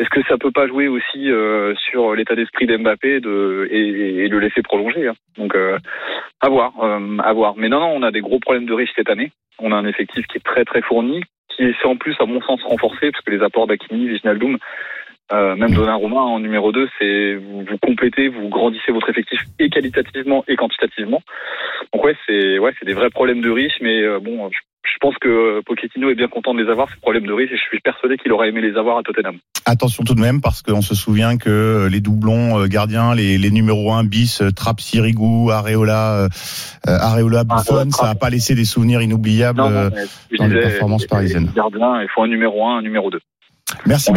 [0.00, 4.40] Est-ce que ça peut pas jouer aussi euh, sur l'état d'esprit d'Mbappé de et, le
[4.40, 5.14] laisser prolonger hein.
[5.38, 5.78] Donc euh,
[6.40, 7.54] à voir, euh, à voir.
[7.56, 9.30] Mais non non, on a des gros problèmes de riches cette année.
[9.60, 12.42] On a un effectif qui est très très fourni, qui est en plus à mon
[12.42, 14.58] sens renforcé parce que les apports d'Akini, Wijnaldum
[15.32, 19.70] euh, même Donnarumma en numéro 2, c'est vous, vous complétez, vous grandissez votre effectif et
[19.70, 21.22] qualitativement et quantitativement.
[21.92, 24.98] Donc ouais, c'est ouais, c'est des vrais problèmes de riches, mais euh, bon, je, je
[25.00, 27.56] pense que euh, Pochettino est bien content de les avoir ces problèmes de riches et
[27.56, 29.38] je suis persuadé qu'il aurait aimé les avoir à Tottenham.
[29.64, 33.38] Attention tout de même parce qu'on se souvient que euh, les doublons euh, gardiens, les,
[33.38, 36.28] les numéros 1 bis, Trapp, Sirigu, Areola,
[36.86, 39.90] Areola, Buffon, ça n'a pas laissé des souvenirs inoubliables Non, non,
[40.38, 41.46] dans les performances parisiennes.
[41.46, 43.18] les gardiens, il faut un numéro 1, un numéro 2.
[43.86, 44.10] Merci.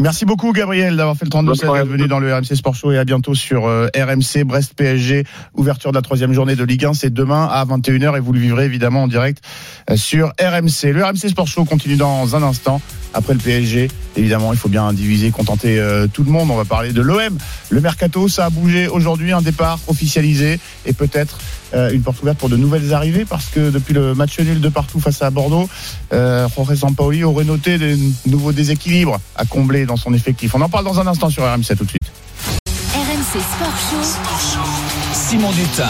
[0.00, 2.34] Merci beaucoup Gabriel d'avoir fait le 32 Bonne 16 soirée à d'être venu dans le
[2.34, 2.90] RMC Sport Show.
[2.90, 5.24] Et à bientôt sur euh, RMC Brest PSG
[5.54, 8.40] ouverture de la troisième journée de Ligue 1 c'est demain à 21h et vous le
[8.40, 9.44] vivrez évidemment en direct
[9.90, 12.80] euh, sur RMC le RMC Sport Show continue dans un instant.
[13.12, 16.50] Après le PSG évidemment il faut bien diviser contenter euh, tout le monde.
[16.50, 17.38] On va parler de l'OM
[17.70, 21.38] le mercato ça a bougé aujourd'hui un départ officialisé et peut-être
[21.72, 25.00] une porte ouverte pour de nouvelles arrivées parce que depuis le match nul de partout
[25.00, 25.68] face à Bordeaux
[26.12, 27.96] euh, Jorge Sampaoli aurait noté des
[28.26, 30.54] nouveaux déséquilibres à combler dans son effectif.
[30.54, 32.12] On en parle dans un instant sur RMC tout de suite.
[35.26, 35.88] Simon Dutin.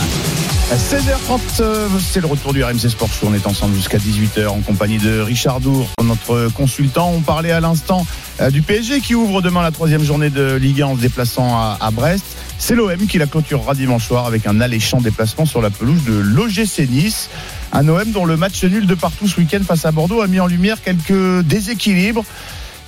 [0.70, 3.26] À 16h30, euh, c'est le retour du RMC Sport Show.
[3.28, 7.10] On est ensemble jusqu'à 18h en compagnie de Richard Dour, notre consultant.
[7.12, 8.06] On parlait à l'instant
[8.40, 11.56] euh, du PSG qui ouvre demain la troisième journée de Ligue 1 en se déplaçant
[11.56, 12.24] à, à Brest.
[12.58, 16.14] C'est l'OM qui la clôturera dimanche soir avec un alléchant déplacement sur la pelouse de
[16.14, 17.28] l'OGC Nice.
[17.72, 20.38] Un OM dont le match nul de partout ce week-end face à Bordeaux a mis
[20.38, 22.24] en lumière quelques déséquilibres.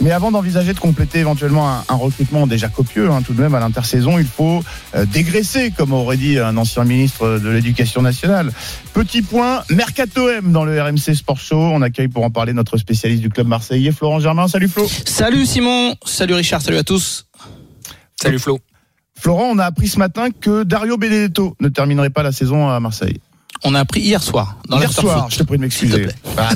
[0.00, 3.54] Mais avant d'envisager de compléter éventuellement un, un recrutement déjà copieux, hein, tout de même
[3.54, 4.62] à l'intersaison, il faut
[4.94, 8.52] euh, dégraisser, comme aurait dit un ancien ministre de l'Éducation nationale.
[8.92, 11.58] Petit point, Mercato M dans le RMC Sport Show.
[11.58, 14.48] On accueille pour en parler notre spécialiste du club marseillais, Florent Germain.
[14.48, 14.86] Salut Flo.
[14.86, 17.26] Salut Simon, salut Richard, salut à tous.
[18.20, 18.60] Salut Flo.
[19.18, 22.78] Florent, on a appris ce matin que Dario Benedetto ne terminerait pas la saison à
[22.80, 23.20] Marseille.
[23.68, 24.56] On a appris hier soir.
[24.68, 26.06] Dans Hier soir, je te prie de m'excuser.
[26.36, 26.50] Ah,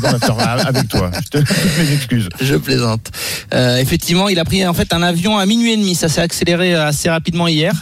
[0.66, 1.10] avec toi.
[1.14, 2.28] Je te toutes mes excuses.
[2.40, 3.08] Je plaisante.
[3.52, 5.94] Euh, effectivement, il a pris en fait un avion à minuit et demi.
[5.96, 7.72] Ça s'est accéléré assez rapidement hier.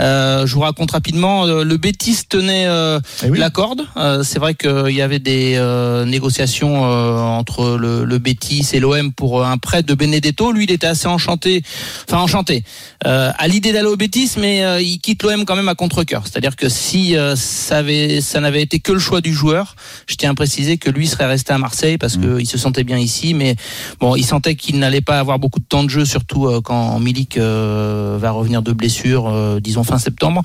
[0.00, 1.46] Euh, je vous raconte rapidement.
[1.46, 3.38] euh, Le Bétis tenait euh, Eh oui.
[3.38, 3.82] la corde.
[3.96, 8.80] Euh, c'est vrai qu'il y avait des euh, négociations euh, entre le, le Bétis et
[8.80, 10.52] l'OM pour un prêt de Benedetto.
[10.52, 11.62] Lui, il était assez enchanté,
[12.08, 12.62] enfin enchanté,
[13.06, 16.22] euh, à l'idée d'aller au Bétis, mais euh, il quitte l'OM quand même à contre-cœur.
[16.24, 20.30] C'est-à-dire que si euh, ça, avait, ça n'avait que le choix du joueur, je tiens
[20.30, 23.56] à préciser que lui serait resté à Marseille parce qu'il se sentait bien ici, mais
[24.00, 26.98] bon, il sentait qu'il n'allait pas avoir beaucoup de temps de jeu, surtout euh, quand
[26.98, 30.42] Milik euh, va revenir de blessure, euh, disons fin septembre.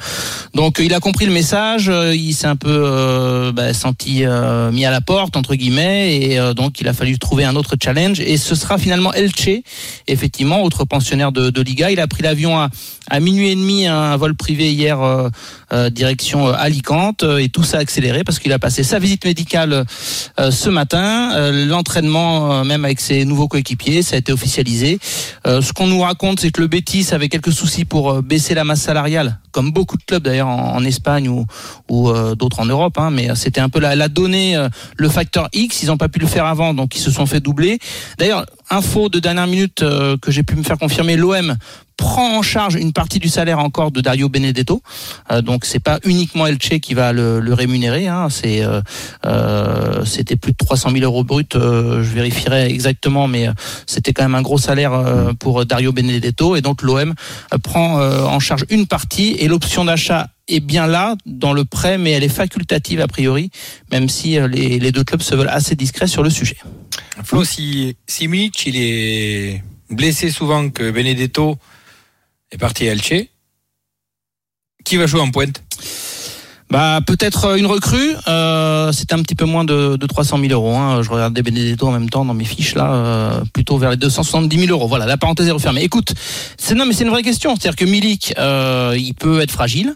[0.54, 4.92] Donc il a compris le message, il s'est un peu bah, senti euh, mis à
[4.92, 8.20] la porte entre guillemets, et donc il a fallu trouver un autre challenge.
[8.20, 9.62] Et ce sera finalement Elche,
[10.08, 11.92] effectivement, autre pensionnaire de, de Liga.
[11.92, 12.70] Il a pris l'avion à,
[13.10, 15.00] à minuit et demi, un vol privé hier,
[15.90, 19.86] direction euh, Alicante, euh, et tout ça accéléré parce qu'il a passé sa visite médicale
[20.40, 25.00] euh, ce matin, euh, l'entraînement euh, même avec ses nouveaux coéquipiers, ça a été officialisé.
[25.48, 28.54] Euh, ce qu'on nous raconte, c'est que le Betis avait quelques soucis pour euh, baisser
[28.54, 31.46] la masse salariale, comme beaucoup de clubs d'ailleurs en, Espagne ou,
[31.90, 35.10] ou euh, d'autres en Europe, hein, mais c'était un peu la, la donnée, euh, le
[35.10, 35.84] facteur X.
[35.84, 37.80] Ils n'ont pas pu le faire avant, donc ils se sont fait doubler.
[38.18, 41.56] D'ailleurs, info de dernière minute euh, que j'ai pu me faire confirmer, l'OM
[42.02, 44.82] prend en charge une partie du salaire encore de Dario Benedetto.
[45.32, 48.08] Euh, donc c'est pas uniquement Elche qui va le, rémunérer.
[48.08, 48.28] Hein.
[48.46, 48.82] Euh,
[49.26, 51.56] euh, c'était plus de 300 000 euros brut.
[51.56, 53.48] euh, je vérifierai exactement, mais
[53.86, 54.94] c'était quand même un gros salaire
[55.40, 56.56] pour Dario Benedetto.
[56.56, 57.14] Et donc l'OM
[57.64, 62.12] prend en charge une partie et l'option d'achat est bien là dans le prêt, mais
[62.12, 63.52] elle est facultative a priori,
[63.92, 66.58] même si les, deux clubs se veulent assez discrets sur le sujet.
[67.24, 71.58] Flo, si, si Milic, il est blessé souvent que Benedetto
[72.52, 73.28] est parti à Elche.
[74.84, 75.62] Qui va jouer en pointe?
[76.72, 78.16] Bah peut-être euh, une recrue.
[78.30, 80.74] Euh, c'est un petit peu moins de, de 300 000 euros.
[80.78, 81.04] Hein.
[81.04, 84.58] Je regardais Benedetto en même temps dans mes fiches là, euh, plutôt vers les 270
[84.58, 84.88] 000 euros.
[84.88, 85.82] Voilà, la parenthèse est refermée.
[85.84, 86.14] Écoute,
[86.58, 87.56] c'est non mais c'est une vraie question.
[87.56, 89.96] C'est-à-dire que Milik, euh, il peut être fragile.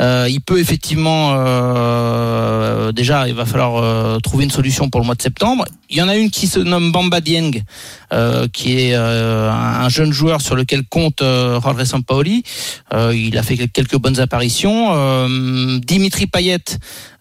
[0.00, 5.14] Euh, il peut effectivement euh, déjà, il va falloir trouver une solution pour le mois
[5.14, 5.64] de septembre.
[5.88, 7.62] Il y en a une qui se nomme Bamba Dieng,
[8.52, 12.42] qui est un jeune joueur sur lequel compte Jorge Sampaoli.
[12.92, 14.90] Il a fait quelques bonnes apparitions.
[16.02, 16.58] Dimitri Payet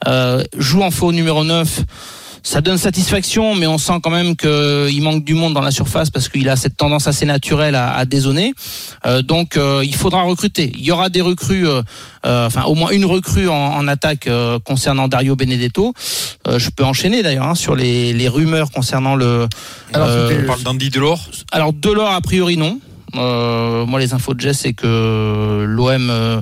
[0.07, 1.81] euh, joue en faux numéro 9
[2.43, 6.09] ça donne satisfaction, mais on sent quand même qu'il manque du monde dans la surface
[6.09, 8.55] parce qu'il a cette tendance assez naturelle à, à dézonner.
[9.05, 10.71] Euh, donc euh, il faudra recruter.
[10.75, 11.83] Il y aura des recrues, euh,
[12.23, 14.27] enfin au moins une recrue en, en attaque
[14.65, 15.93] concernant Dario Benedetto.
[16.47, 19.47] Je peux enchaîner d'ailleurs hein, sur les, les rumeurs concernant le.
[19.93, 21.29] Alors, On parle d'Andy Delors.
[21.51, 22.79] alors Delors a priori non.
[23.13, 26.41] Moi les infos de Jess c'est que l'OM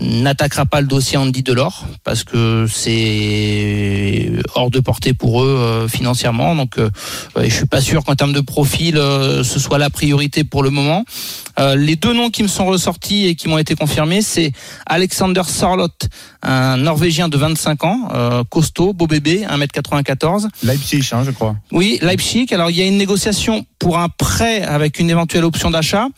[0.00, 5.88] n'attaquera pas le dossier Andy Delors parce que c'est hors de portée pour eux euh,
[5.88, 6.90] financièrement donc euh,
[7.36, 10.70] je suis pas sûr qu'en termes de profil euh, ce soit la priorité pour le
[10.70, 11.04] moment.
[11.58, 14.52] Euh, les deux noms qui me sont ressortis et qui m'ont été confirmés c'est
[14.86, 15.88] Alexander Sorlot
[16.42, 21.56] un Norvégien de 25 ans euh, costaud beau bébé 1m94 Leipzig, hein, je crois.
[21.70, 22.46] oui, Leipzig.
[22.52, 26.08] Alors il y a une négociation pour un prêt avec une éventuelle option d'achat.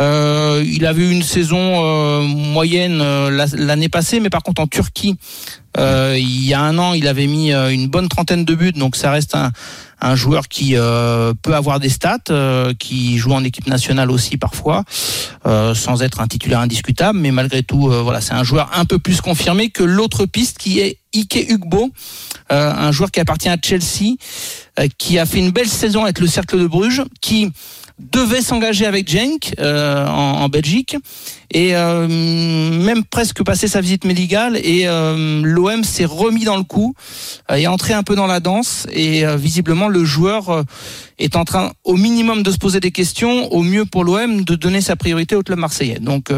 [0.00, 4.60] Euh, il avait eu une saison euh, moyenne euh, la- l'année passée, mais par contre
[4.60, 5.16] en Turquie,
[5.78, 8.72] euh, il y a un an, il avait mis euh, une bonne trentaine de buts,
[8.72, 9.52] donc ça reste un,
[10.00, 12.18] un joueur qui euh, peut avoir des stats,
[12.78, 14.82] qui joue en équipe nationale aussi parfois,
[15.44, 19.20] sans être un titulaire indiscutable, mais malgré tout, voilà, c'est un joueur un peu plus
[19.20, 21.90] confirmé que l'autre piste qui est Ike Ugbo,
[22.52, 24.16] euh, un joueur qui appartient à Chelsea,
[24.98, 27.50] qui a fait une belle saison avec le Cercle de Bruges, qui
[27.98, 30.96] devait s'engager avec Genk euh, en, en Belgique.
[31.52, 34.56] Et euh, même presque passé sa visite médicale.
[34.56, 36.94] Et euh, l'OM s'est remis dans le coup
[37.50, 38.86] euh, est entré un peu dans la danse.
[38.92, 40.62] Et euh, visiblement le joueur euh,
[41.18, 44.54] est en train au minimum de se poser des questions au mieux pour l'OM de
[44.56, 46.00] donner sa priorité au club marseillais.
[46.00, 46.30] Donc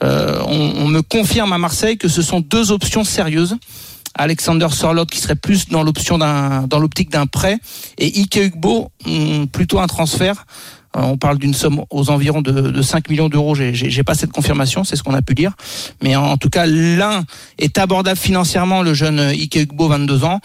[0.00, 3.56] on, on me confirme à Marseille que ce sont deux options sérieuses.
[4.14, 7.58] Alexander Sorlot qui serait plus dans l'option d'un dans l'optique d'un prêt
[7.98, 10.44] et Ike Ugbo hum, plutôt un transfert
[10.94, 13.54] on parle d'une somme aux environs de, de 5 millions d'euros.
[13.54, 15.52] J'ai- J'ai pas cette confirmation, c'est ce qu'on a pu dire.
[16.02, 17.24] Mais en, tout cas, l'un
[17.58, 20.40] est abordable financièrement, le jeune Ike Ugbo, 22 ans.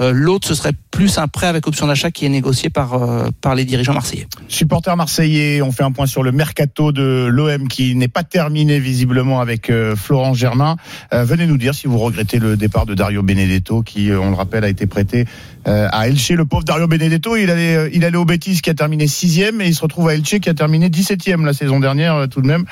[0.00, 3.28] Euh, L'autre, ce serait plus un prêt avec option d'achat qui est négocié par, euh,
[3.40, 4.26] par les dirigeants marseillais.
[4.48, 8.78] Supporters marseillais, on fait un point sur le mercato de l'OM qui n'est pas terminé
[8.78, 10.76] visiblement avec euh, Florent Germain.
[11.12, 14.64] Venez nous dire si vous regrettez le départ de Dario Benedetto qui, on le rappelle,
[14.64, 15.26] a été prêté
[15.64, 16.30] à Elche.
[16.30, 19.82] Le pauvre Dario Benedetto, il allait, il allait qui a terminé sixième et il se
[19.82, 22.64] retrouve à Elche qui a terminé 17e la saison dernière tout de même.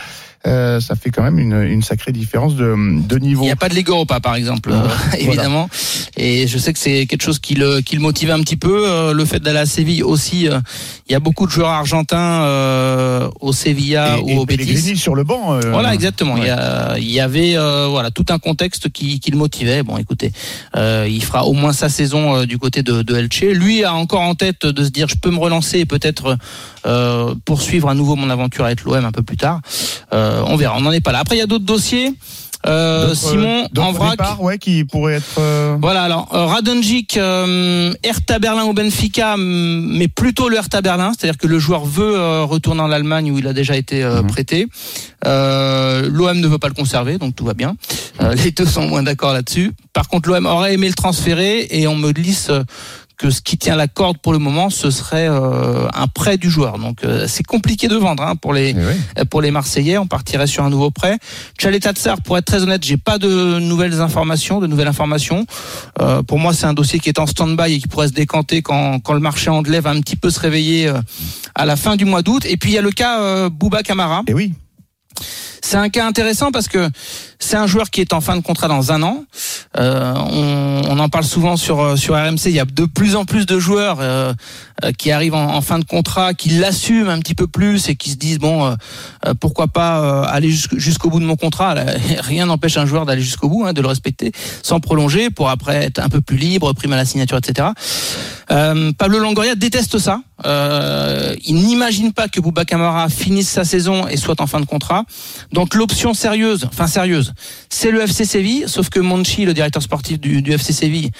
[0.47, 2.75] Euh, ça fait quand même une, une sacrée différence de,
[3.07, 3.43] de niveau.
[3.43, 4.87] Il n'y a pas de Ligue Europa, par exemple, euh,
[5.19, 5.69] évidemment.
[6.17, 8.87] Et je sais que c'est quelque chose qui le, qui le motive un petit peu.
[8.89, 10.47] Euh, le fait d'aller à Séville aussi,
[11.09, 12.43] il y a beaucoup de joueurs argentins
[13.41, 14.97] au Sevilla et, ou et au Betis.
[14.97, 15.59] Sur le banc.
[15.71, 16.35] Voilà, exactement.
[16.35, 16.43] ouais.
[16.43, 17.57] Il, y a- il y avait
[17.89, 19.83] voilà tout un contexte qui, qui le motivait.
[19.83, 20.33] Bon, écoutez,
[20.77, 23.43] il fera au moins sa saison du côté de, de Elche.
[23.43, 26.37] Lui a encore en tête de se dire je peux me relancer et peut-être
[27.45, 29.61] poursuivre à nouveau mon aventure avec l'OM un peu plus tard.
[30.13, 30.77] Euh, on verra.
[30.77, 31.21] On n'en est pas là.
[31.21, 32.13] Après, il y a d'autres dossiers.
[32.67, 34.11] Euh, D'autres, Simon en vrac.
[34.13, 35.39] départs, ouais, qui pourrait être.
[35.39, 41.13] euh, Voilà, alors euh, Radonjic, euh, Hertha Berlin au Benfica, mais plutôt le Hertha Berlin,
[41.17, 44.23] c'est-à-dire que le joueur veut euh, retourner en Allemagne où il a déjà été euh,
[44.23, 44.27] Mhm.
[44.27, 44.67] prêté.
[45.27, 47.77] Euh, L'OM ne veut pas le conserver, donc tout va bien.
[48.21, 49.73] Euh, les deux sont moins d'accord là-dessus.
[49.93, 52.63] Par contre, l'OM aurait aimé le transférer et on me glisse euh,
[53.17, 56.51] que ce qui tient la corde pour le moment, ce serait euh, un prêt du
[56.51, 56.79] joueur.
[56.79, 59.99] Donc euh, c'est compliqué de vendre hein, pour les eh euh, pour les Marseillais.
[59.99, 61.19] On partirait sur un nouveau prêt.
[61.59, 65.47] Chalet Tatsar, pour être très honnête, j'ai pas de nouvelles informations, de nouvelles informations.
[66.01, 68.63] Euh, pour moi, c'est un dossier qui est en stand-by et qui pourrait se décanter
[68.63, 71.01] quand, quand le marché anglais va un petit peu se réveiller euh,
[71.55, 72.45] à la fin du mois d'août.
[72.47, 74.23] Et puis il y a le cas euh, Bouba Camara.
[74.27, 74.53] Et oui.
[75.67, 76.89] C'est un cas intéressant parce que
[77.41, 79.25] c'est un joueur qui est en fin de contrat dans un an.
[79.77, 82.47] Euh, on, on en parle souvent sur euh, sur RMC.
[82.47, 84.33] Il y a de plus en plus de joueurs euh,
[84.85, 88.11] euh, qui arrivent en, fin de contrat, qui l'assument un petit peu plus et qui
[88.11, 88.75] se disent bon, euh,
[89.27, 91.75] euh, pourquoi pas aller jusqu'- jusqu'au bout de mon contrat.
[92.21, 94.31] Rien n'empêche un joueur d'aller jusqu'au bout, hein, de le respecter,
[94.63, 97.71] sans prolonger, pour après être un peu plus libre, prime à la signature, etc.
[98.49, 100.21] Pablo Longoria déteste ça.
[100.45, 105.05] Il n'imagine pas que Bouba Camara finisse sa saison et soit en fin de contrat.
[105.57, 107.33] Donc l'option sérieuse, enfin sérieuse,
[107.71, 108.65] c'est le FC Séville.
[108.67, 111.11] Sauf que Monchi, le directeur sportif du, du FC Séville,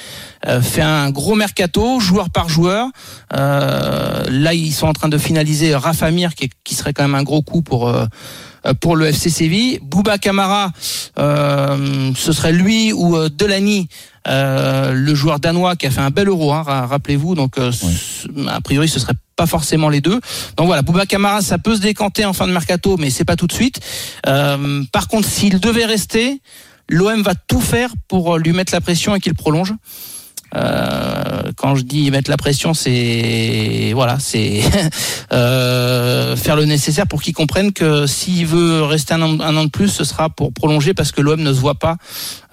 [0.47, 2.87] euh, fait un gros mercato, joueur par joueur.
[3.35, 7.15] Euh, là, ils sont en train de finaliser Rafa Mir, qui, qui serait quand même
[7.15, 7.89] un gros coup pour.
[7.89, 8.05] euh,
[8.81, 9.79] pour le FC Séville.
[9.83, 10.73] Bouba Camara,
[11.19, 13.89] euh, ce serait lui ou euh, Delany.
[14.27, 17.35] Euh, le joueur danois qui a fait un bel euro, hein, ra- rappelez-vous.
[17.35, 17.71] Donc, euh,
[18.49, 20.21] a priori, ce serait pas forcément les deux.
[20.57, 23.37] Donc voilà, Bouba Camara, ça peut se décanter en fin de mercato, mais c'est pas
[23.37, 23.81] tout de suite.
[24.27, 26.41] Euh, par contre, s'il devait rester,
[26.89, 29.75] l'OM va tout faire pour lui mettre la pression et qu'il prolonge.
[30.57, 34.63] Euh, quand je dis mettre la pression, c'est voilà, c'est
[35.33, 39.65] euh, faire le nécessaire pour qu'il comprenne que s'il veut rester un an, un an
[39.65, 41.97] de plus, ce sera pour prolonger parce que l'OM ne se voit pas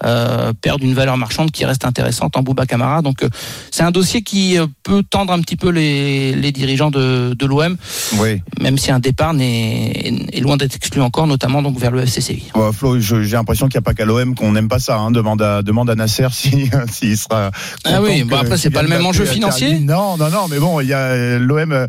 [0.04, 3.02] euh, perdre une valeur marchande qui reste intéressante en Bouba Camara.
[3.02, 3.24] Donc
[3.70, 7.76] c'est un dossier qui peut tendre un petit peu les, les dirigeants de, de l'OM,
[8.18, 8.42] Oui.
[8.60, 9.92] même si un départ n'est
[10.32, 12.50] est loin d'être exclu encore, notamment donc vers le FC Séville.
[12.54, 14.98] Bon, Flo, j'ai l'impression qu'il n'y a pas qu'à l'OM qu'on n'aime pas ça.
[14.98, 15.10] Hein.
[15.10, 17.50] Demande, à, demande à Nasser s'il si, sera.
[17.96, 19.78] Ah oui, bon, que après, c'est pas le même enjeu financier.
[19.78, 21.86] Non, non, non, mais bon, il y a l'OM, euh,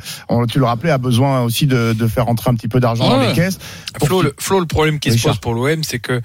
[0.52, 3.20] tu le rappelais, a besoin aussi de, de faire rentrer un petit peu d'argent dans
[3.22, 3.58] les caisses.
[4.04, 6.22] Flo, le, Flo, le problème qui se pose pour l'OM, c'est que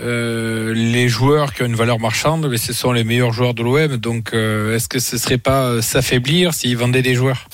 [0.00, 3.62] euh, les joueurs qui ont une valeur marchande, mais ce sont les meilleurs joueurs de
[3.62, 3.96] l'OM.
[3.96, 7.48] Donc, euh, est-ce que ce serait pas euh, s'affaiblir s'ils vendaient des joueurs?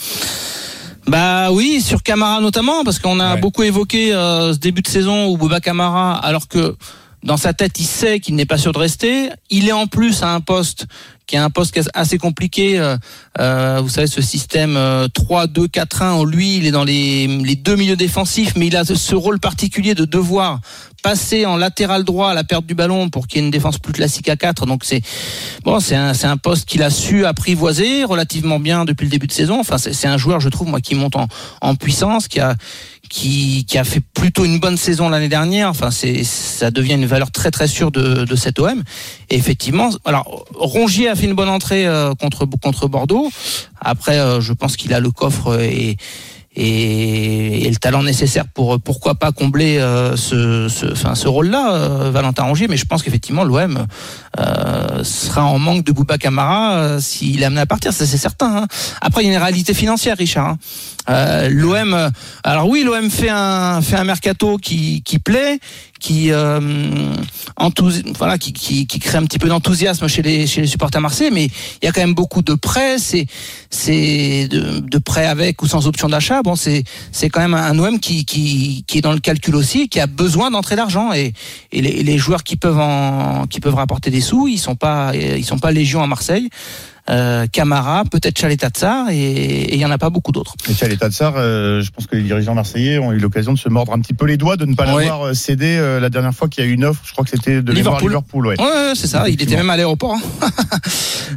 [1.09, 3.41] Bah oui, sur Camara notamment, parce qu'on a Ouais.
[3.41, 6.77] beaucoup évoqué euh, ce début de saison où Bouba Camara, alors que
[7.23, 9.31] dans sa tête, il sait qu'il n'est pas sûr de rester.
[9.51, 10.87] Il est en plus à un poste
[11.27, 12.79] qui est un poste assez compliqué.
[12.79, 12.97] euh,
[13.41, 17.77] euh, vous savez, ce système euh, 3-2-4-1, où lui, il est dans les, les deux
[17.77, 20.61] milieux défensifs, mais il a ce- rôle particulier de devoir
[21.03, 23.79] passer en latéral droit à la perte du ballon pour qu'il y ait une défense
[23.79, 24.67] plus classique à 4.
[24.67, 25.03] Donc c'est
[25.65, 29.33] bon, c'est un, un poste qu'il a su apprivoiser relativement bien depuis le début de
[29.33, 29.61] saison.
[29.61, 31.29] Enfin, c'est un joueur, je trouve, moi, qui monte en,
[31.61, 32.55] en puissance, qui a
[33.09, 35.69] qui, a fait plutôt une bonne saison l'année dernière.
[35.69, 38.83] Enfin, c'est ça devient une valeur très très sûre de, de cet OM.
[39.31, 43.31] Et effectivement, alors Rongier a fait une bonne entrée euh, contre contre Bordeaux.
[43.81, 45.97] Après, euh, je pense qu'il a le coffre et
[46.57, 51.75] et, et le talent nécessaire pour pourquoi pas combler euh, ce, ce, enfin, ce rôle-là,
[51.75, 52.67] euh, Valentin Rongier.
[52.69, 53.87] Mais je pense qu'effectivement l'OM
[54.41, 58.17] euh, sera en manque de Bouba Camara euh, s'il est amené à partir, ça c'est
[58.19, 58.63] certain.
[58.63, 58.67] hein.
[59.01, 60.49] Après il y a une réalité financière, Richard.
[60.49, 60.59] hein.
[61.09, 62.11] Euh, L'OM, euh,
[62.43, 65.61] alors oui, l'OM fait un fait un mercato qui qui plaît,
[66.01, 66.61] qui euh,
[68.19, 71.31] voilà, qui, qui qui crée un petit peu d'enthousiasme chez les chez les supporters marseillais,
[71.31, 73.27] mais il y a quand même beaucoup de prêts, c'est
[73.71, 76.43] c'est de, de prêts avec ou sans option d'achat.
[76.43, 79.89] Bon, c'est c'est quand même un OM qui qui qui est dans le calcul aussi,
[79.89, 81.33] qui a besoin d'entrer d'argent et
[81.73, 85.13] et les, les joueurs qui peuvent en qui peuvent rapporter des sous, ils sont pas
[85.15, 86.49] ils sont pas légion à Marseille.
[87.09, 90.55] Euh, Camara, peut-être Chalet Tatsar, et et il y en a pas beaucoup d'autres.
[90.69, 90.87] Et ça,
[91.37, 94.15] euh, je pense que les dirigeants marseillais ont eu l'occasion de se mordre un petit
[94.15, 95.05] peu les doigts, de ne pas Ouais.
[95.05, 97.03] l'avoir euh, cédé euh, la dernière fois qu'il y a eu une offre.
[97.05, 98.09] Je crois que c'était de Liverpool.
[98.09, 98.47] Liverpool.
[98.49, 98.61] Ouais.
[98.61, 99.29] Ouais, ouais, c'est ça.
[99.29, 100.15] Il était même à l'aéroport.
[100.15, 100.49] hein.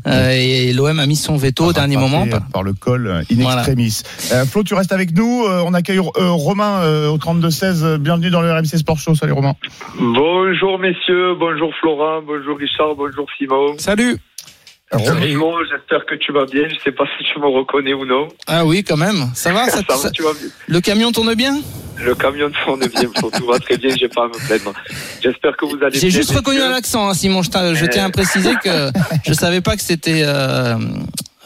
[0.07, 2.25] Euh, et l'OM a mis son veto au dernier moment.
[2.53, 3.57] Par le col in Voilà.
[3.61, 4.01] extremis.
[4.31, 5.43] Euh, Flo, tu restes avec nous.
[5.45, 7.83] Euh, on accueille euh, Romain euh, au 32-16.
[7.83, 9.15] Euh, Bienvenue dans le RMC Sport Show.
[9.15, 9.55] Salut Romain.
[9.99, 13.75] Bonjour messieurs, bonjour Florent, bonjour Richard, bonjour Simon.
[13.77, 14.17] Salut.
[14.97, 16.63] Simon, j'espère que tu vas bien.
[16.67, 18.27] Je sais pas si tu me reconnais ou non.
[18.47, 19.29] Ah oui, quand même.
[19.35, 20.49] Ça va, ça, Ça tu vas bien.
[20.67, 21.59] Le camion tourne bien?
[22.03, 24.73] Le camion tourne bien, tout va très bien, j'ai pas à me plaindre.
[25.21, 25.99] J'espère que vous allez bien.
[25.99, 27.43] J'ai juste reconnu un accent, hein, Simon.
[27.43, 28.89] Je, tiens- je tiens à préciser que
[29.25, 30.75] je savais pas que c'était euh,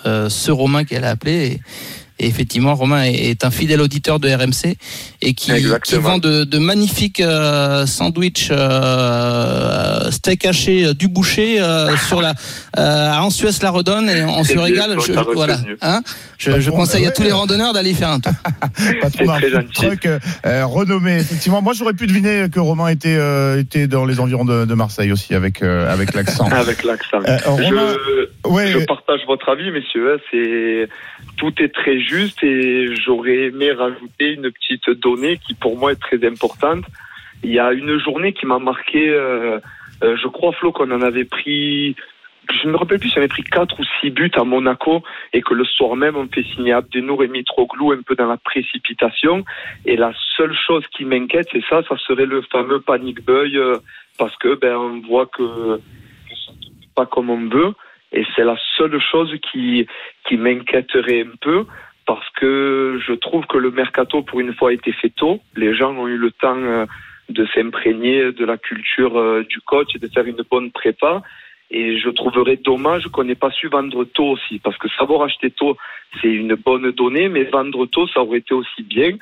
[0.06, 1.34] euh, ce Romain qu'elle a appelé.
[1.34, 1.62] Et,
[2.24, 4.78] et effectivement, Romain est, un fidèle auditeur de RMC
[5.22, 5.52] et qui,
[5.98, 12.34] vend de, de magnifiques euh, sandwichs euh, steak haché euh, du boucher euh, sur la
[12.78, 14.98] euh, à Ansuès la redonne et on se régale.
[15.06, 16.02] Je, voilà, hein
[16.38, 18.32] je, conseille à tous les randonneurs d'aller faire un tour.
[20.06, 21.18] Euh, euh, renommé.
[21.18, 24.74] Effectivement, moi j'aurais pu deviner que Romain était euh, était dans les environs de, de
[24.74, 26.48] Marseille aussi avec euh, avec l'accent.
[26.52, 27.20] Avec l'accent.
[27.28, 27.96] Euh, Romain,
[28.46, 28.68] je, ouais.
[28.72, 30.14] je partage votre avis, messieurs.
[30.14, 30.90] hein, C'est
[31.38, 36.02] tout est très juste et j'aurais aimé rajouter une petite donnée qui pour moi est
[36.02, 36.86] très importante.
[37.44, 39.10] Il y a une journée qui m'a marqué.
[39.10, 39.60] euh,
[40.04, 41.96] euh, je crois Flo qu'on en avait pris.
[42.52, 45.02] Je ne me rappelle plus si on avait pris quatre ou six buts à Monaco
[45.32, 48.38] et que le soir même on fait signer Abdenour et Mitroglou un peu dans la
[48.38, 49.46] précipitation.
[49.86, 53.78] Et la seule chose qui m'inquiète, c'est ça, ça serait le fameux panic buy euh,
[54.18, 55.80] parce que ben on voit que
[56.96, 57.74] pas comme on veut.
[58.14, 59.88] Et c'est la seule chose qui,
[60.28, 61.66] qui m'inquiéterait un peu
[62.06, 65.40] parce que je trouve que le mercato, pour une fois, a été fait tôt.
[65.56, 66.86] Les gens ont eu le temps euh,
[67.30, 71.22] de s'imprégner de la culture euh, du coach et de faire une bonne prépa.
[71.72, 75.50] Et je trouverais dommage qu'on n'ait pas su vendre tôt aussi, parce que savoir acheter
[75.50, 75.76] tôt,
[76.22, 79.18] c'est une bonne donnée, mais vendre tôt, ça aurait été aussi bien,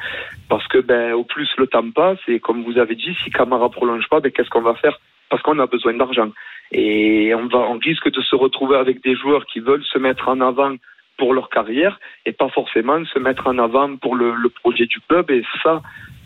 [0.50, 3.69] parce que ben au plus le temps passe, et comme vous avez dit, si Camara
[3.69, 5.00] prolonge pas, ben qu'est-ce qu'on va faire?
[5.32, 6.29] Parce qu'on a besoin d'argent.
[6.71, 10.42] Et on va, risque de se retrouver avec des joueurs qui veulent se mettre en
[10.42, 10.75] avant
[11.17, 15.00] pour leur carrière et pas forcément se mettre en avant pour le, le projet du
[15.08, 15.32] club.
[15.32, 15.82] Et ça,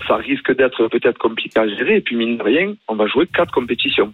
[0.07, 1.97] ça risque d'être peut-être compliqué à gérer.
[1.97, 4.13] Et puis, mine de rien, on va jouer quatre compétitions.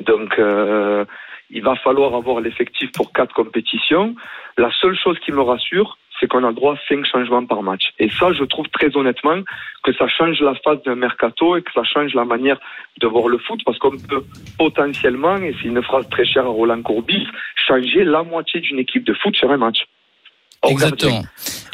[0.00, 1.04] Donc, euh,
[1.50, 4.14] il va falloir avoir l'effectif pour quatre compétitions.
[4.56, 7.90] La seule chose qui me rassure, c'est qu'on a droit à cinq changements par match.
[7.98, 9.42] Et ça, je trouve très honnêtement
[9.82, 12.58] que ça change la phase d'un mercato et que ça change la manière
[13.00, 14.24] de voir le foot parce qu'on peut
[14.58, 17.26] potentiellement, et c'est une phrase très chère à Roland Courbis,
[17.56, 19.84] changer la moitié d'une équipe de foot sur un match.
[20.68, 21.24] Exactement.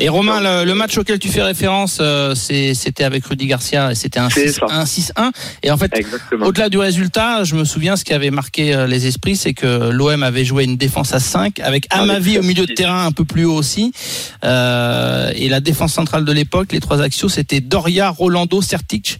[0.01, 3.97] Et Romain, le, le, match auquel tu fais référence, euh, c'était avec Rudy Garcia et
[3.97, 5.33] c'était un 6-1.
[5.65, 5.93] Et en fait,
[6.41, 9.91] au-delà du résultat, je me souviens ce qui avait marqué euh, les esprits, c'est que
[9.91, 13.25] l'OM avait joué une défense à 5 avec Amavi au milieu de terrain un peu
[13.25, 13.93] plus haut aussi.
[14.45, 19.19] Euh, et la défense centrale de l'époque, les trois axios, c'était Doria, Rolando, Sertic.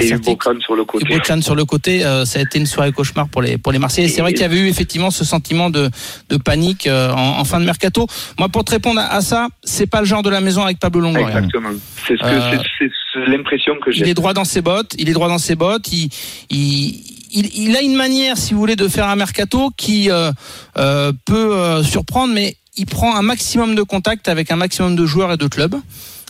[0.00, 1.06] et Bocan sur le côté.
[1.14, 3.78] Bocan sur le côté, euh, ça a été une soirée cauchemar pour les pour les
[3.78, 4.08] Marseillais.
[4.08, 5.90] C'est vrai qu'il y avait eu effectivement ce sentiment de,
[6.30, 8.06] de panique en, en fin de mercato.
[8.38, 11.00] Moi, pour te répondre à ça, c'est pas le genre de la maison avec Pablo
[11.00, 11.28] Longoria.
[11.28, 11.70] Exactement.
[12.06, 14.02] C'est ce euh, l'impression que j'ai.
[14.02, 14.94] Il est droit dans ses bottes.
[14.98, 15.92] Il est droit dans ses bottes.
[15.92, 16.10] Il,
[16.50, 20.30] il, il, il a une manière, si vous voulez, de faire un mercato qui euh,
[20.78, 25.06] euh, peut euh, surprendre, mais il prend un maximum de contact avec un maximum de
[25.06, 25.76] joueurs et de clubs.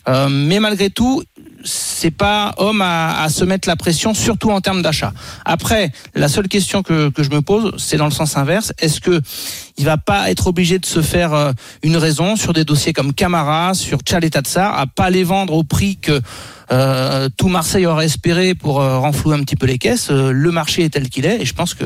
[0.08, 1.24] Euh, mais malgré tout,
[1.64, 5.12] c'est pas homme à, à, se mettre la pression, surtout en termes d'achat.
[5.44, 8.72] Après, la seule question que, que je me pose, c'est dans le sens inverse.
[8.78, 9.20] Est-ce que
[9.78, 11.52] il va pas être obligé de se faire euh,
[11.82, 15.64] une raison sur des dossiers comme Camara, sur Tchaleta Tsar, à pas les vendre au
[15.64, 16.20] prix que
[16.72, 20.08] euh, tout Marseille aurait espéré pour euh, renflouer un petit peu les caisses.
[20.10, 21.84] Euh, le marché est tel qu'il est et je pense que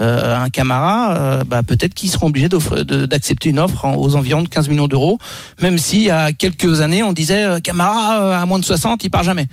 [0.00, 4.88] un Camara, bah, peut-être qu'ils seront obligés d'accepter une offre aux environs de 15 millions
[4.88, 5.18] d'euros,
[5.60, 9.10] même si il y a quelques années on disait Camara à moins de 60 il
[9.10, 9.46] part jamais.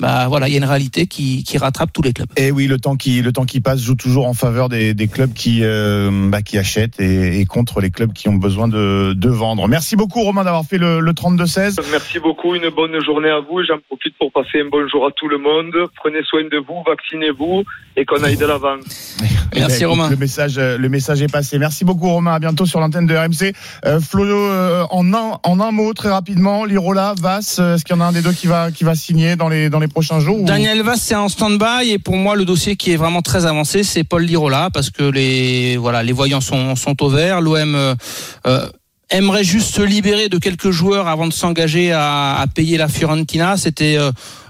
[0.00, 2.28] Bah voilà, il y a une réalité qui, qui, rattrape tous les clubs.
[2.36, 5.06] Et oui, le temps qui le temps qui passe joue toujours en faveur des, des
[5.06, 9.28] clubs qui bah, qui achètent et, et, contre les clubs qui ont besoin de, de
[9.28, 9.68] vendre.
[9.68, 11.80] Merci beaucoup Romain d'avoir fait le, le 32-16.
[11.90, 15.10] Merci beaucoup, une bonne journée à vous et j'en profite pour passer un bonjour à
[15.12, 15.74] tout le monde.
[15.96, 17.64] Prenez soin de vous, vaccinez-vous
[17.96, 18.76] et qu'on aille de l'avant.
[19.54, 20.10] Merci Romain.
[20.10, 21.58] Le message, le message est passé.
[21.58, 22.34] Merci beaucoup Romain.
[22.34, 23.54] À bientôt sur l'antenne de RMC.
[23.84, 27.94] Euh, Flo, euh, en, un, en un mot, très rapidement, Lirola, Vass, euh, est-ce qu'il
[27.94, 29.88] y en a un des deux qui va, qui va signer dans les, dans les
[29.88, 30.44] prochains jours ou...
[30.44, 33.82] Daniel Vass, c'est en stand-by et pour moi, le dossier qui est vraiment très avancé,
[33.82, 38.68] c'est Paul Lirola parce que les, voilà, les voyants sont, sont au L'OM euh,
[39.10, 43.56] aimerait juste se libérer de quelques joueurs avant de s'engager à, à, payer la Fiorentina.
[43.56, 43.96] C'était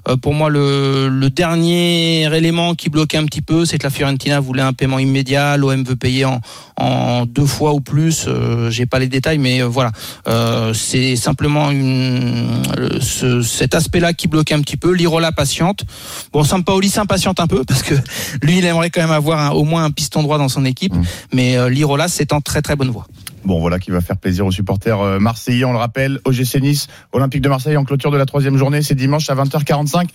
[0.08, 3.90] euh, pour moi le, le, dernier élément qui bloquait un petit peu, c'est que la
[3.90, 6.40] Fiorentina voulait un paiement immédiat, l'OM veut payer en,
[6.76, 8.26] en, deux fois ou plus.
[8.28, 9.92] Euh, J'ai pas les détails, mais euh, voilà,
[10.28, 12.62] euh, c'est simplement une,
[13.00, 14.92] ce, cet aspect-là qui bloquait un petit peu.
[14.92, 15.84] Lirola patiente.
[16.32, 17.94] Bon, Sampaoli s'impatiente un peu parce que
[18.42, 20.94] lui, il aimerait quand même avoir un, au moins un piston droit dans son équipe,
[20.94, 21.02] mmh.
[21.32, 23.06] mais euh, Lirola, c'est en très très bonne voie.
[23.44, 25.64] Bon, voilà qui va faire plaisir aux supporters marseillais.
[25.64, 28.94] On le rappelle, OGC Nice, Olympique de Marseille en clôture de la troisième journée, c'est
[28.94, 30.08] dimanche à 20h45.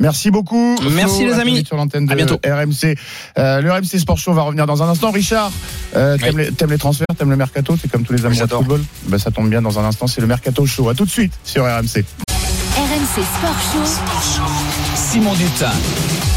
[0.00, 0.76] Merci beaucoup.
[0.90, 1.64] Merci Flo, les amis.
[1.64, 2.40] Sur l'antenne de à bientôt.
[2.44, 2.96] RMC.
[3.38, 5.10] Euh, le RMC Sport Show va revenir dans un instant.
[5.10, 5.52] Richard,
[5.96, 6.44] euh, t'aimes oui.
[6.58, 8.80] les, les, transferts, t'aimes le mercato, c'est comme tous les amoureux de football?
[9.06, 10.88] Ben, ça tombe bien dans un instant, c'est le mercato show.
[10.88, 12.04] À tout de suite sur RMC.
[12.76, 13.84] RMC Sport Show.
[13.84, 14.52] Sport Show.
[14.94, 16.31] Simon Dutin.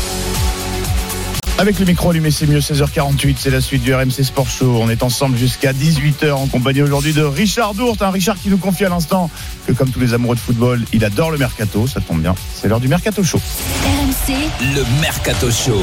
[1.58, 4.78] Avec le micro allumé, c'est mieux, 16h48, c'est la suite du RMC Sport Show.
[4.82, 8.01] On est ensemble jusqu'à 18h en compagnie aujourd'hui de Richard Dourte.
[8.01, 9.32] Un Richard qui nous confie à l'instant
[9.66, 12.36] que comme tous les amoureux de football, il adore le mercato, ça tombe bien.
[12.53, 13.39] C'est l'heure du mercato show.
[13.86, 14.36] RMC.
[14.76, 15.82] Le mercato show.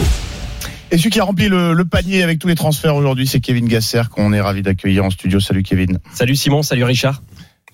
[0.91, 3.66] Et celui qui a rempli le, le panier avec tous les transferts aujourd'hui, c'est Kevin
[3.66, 5.41] Gasser qu'on est ravi d'accueillir en studio.
[5.41, 6.01] Salut Kevin.
[6.12, 7.23] Salut Simon, salut Richard.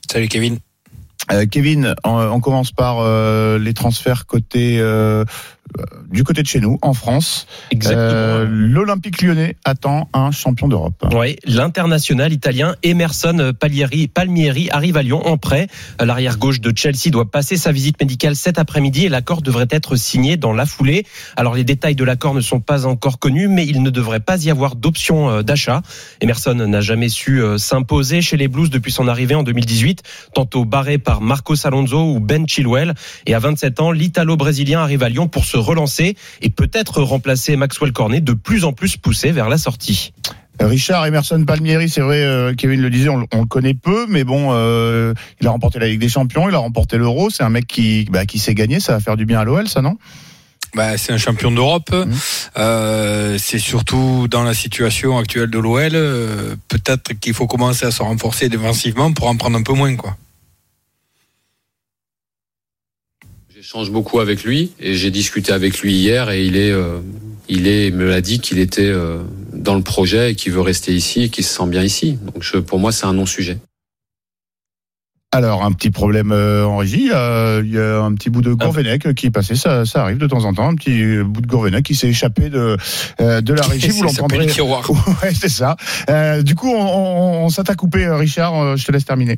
[0.08, 0.58] Salut Kevin.
[1.30, 5.24] Euh, Kevin, on, on, commence par euh, les transferts côté euh,
[6.10, 7.46] du côté de chez nous, en France.
[7.86, 11.06] Euh, L'Olympique lyonnais attend un champion d'Europe.
[11.12, 15.68] Oui, l'international italien Emerson Palmieri, Palmieri arrive à Lyon en prêt.
[16.00, 19.96] L'arrière gauche de Chelsea doit passer sa visite médicale cet après-midi et l'accord devrait être
[19.96, 21.04] signé dans la foulée.
[21.36, 24.42] Alors les détails de l'accord ne sont pas encore connus, mais il ne devrait pas
[24.42, 25.82] y avoir d'option euh, d'achat.
[26.20, 30.02] Emerson n'a jamais su euh, s'imposer chez les Blues depuis son arrivée en 2018,
[30.34, 32.94] tantôt barré par Marcos Alonso ou Ben Chilwell.
[33.26, 37.92] Et à 27 ans, l'Italo-Brésilien arrive à Lyon pour se relancer et peut-être remplacer Maxwell
[37.92, 40.12] Cornet de plus en plus poussé vers la sortie.
[40.60, 44.24] Richard Emerson Palmieri, c'est vrai, euh, Kevin le disait, on, on, le connaît peu, mais
[44.24, 47.48] bon, euh, il a remporté la Ligue des Champions, il a remporté l'Euro, c'est un
[47.48, 49.96] mec qui, bah, qui s'est gagné, ça va faire du bien à l'OL, ça non?
[50.74, 51.90] Bah, c'est un champion d'Europe.
[51.92, 52.12] Mmh.
[52.58, 57.90] Euh, c'est surtout dans la situation actuelle de l'OL, euh, peut-être qu'il faut commencer à
[57.90, 60.16] se renforcer défensivement pour en prendre un peu moins, quoi.
[63.68, 67.00] J'échange beaucoup avec lui et j'ai discuté avec lui hier et il est, euh,
[67.50, 69.18] il est, me l'a dit qu'il était euh,
[69.52, 72.12] dans le projet et qu'il veut rester ici et qu'il se sent bien ici.
[72.32, 73.58] Donc je, pour moi, c'est un non-sujet.
[75.32, 77.10] Alors, un petit problème euh, en régie.
[77.12, 79.54] euh, Il y a un petit bout de Gourvenec qui est passé.
[79.54, 80.70] Ça, ça arrive de temps en temps.
[80.70, 82.78] Un petit bout de Gourvenec qui s'est échappé de,
[83.20, 83.88] euh, de la régie.
[83.90, 84.46] Vous l'entendrez.
[84.46, 84.90] le tiroir.
[85.22, 85.76] Ouais, c'est ça.
[86.08, 88.54] Euh, du coup, on, on, on s'est à coupé, euh, Richard.
[88.58, 89.36] Euh, Je te laisse terminer.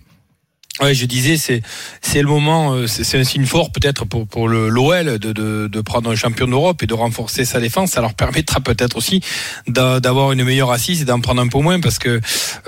[0.80, 1.60] Ouais, je disais, c'est
[2.00, 5.32] c'est le moment, euh, c'est c'est un signe fort peut-être pour pour le l'OL de,
[5.32, 7.90] de de prendre un champion d'Europe et de renforcer sa défense.
[7.90, 9.20] Ça leur permettra peut-être aussi
[9.66, 12.20] d'a- d'avoir une meilleure assise et d'en prendre un peu moins parce que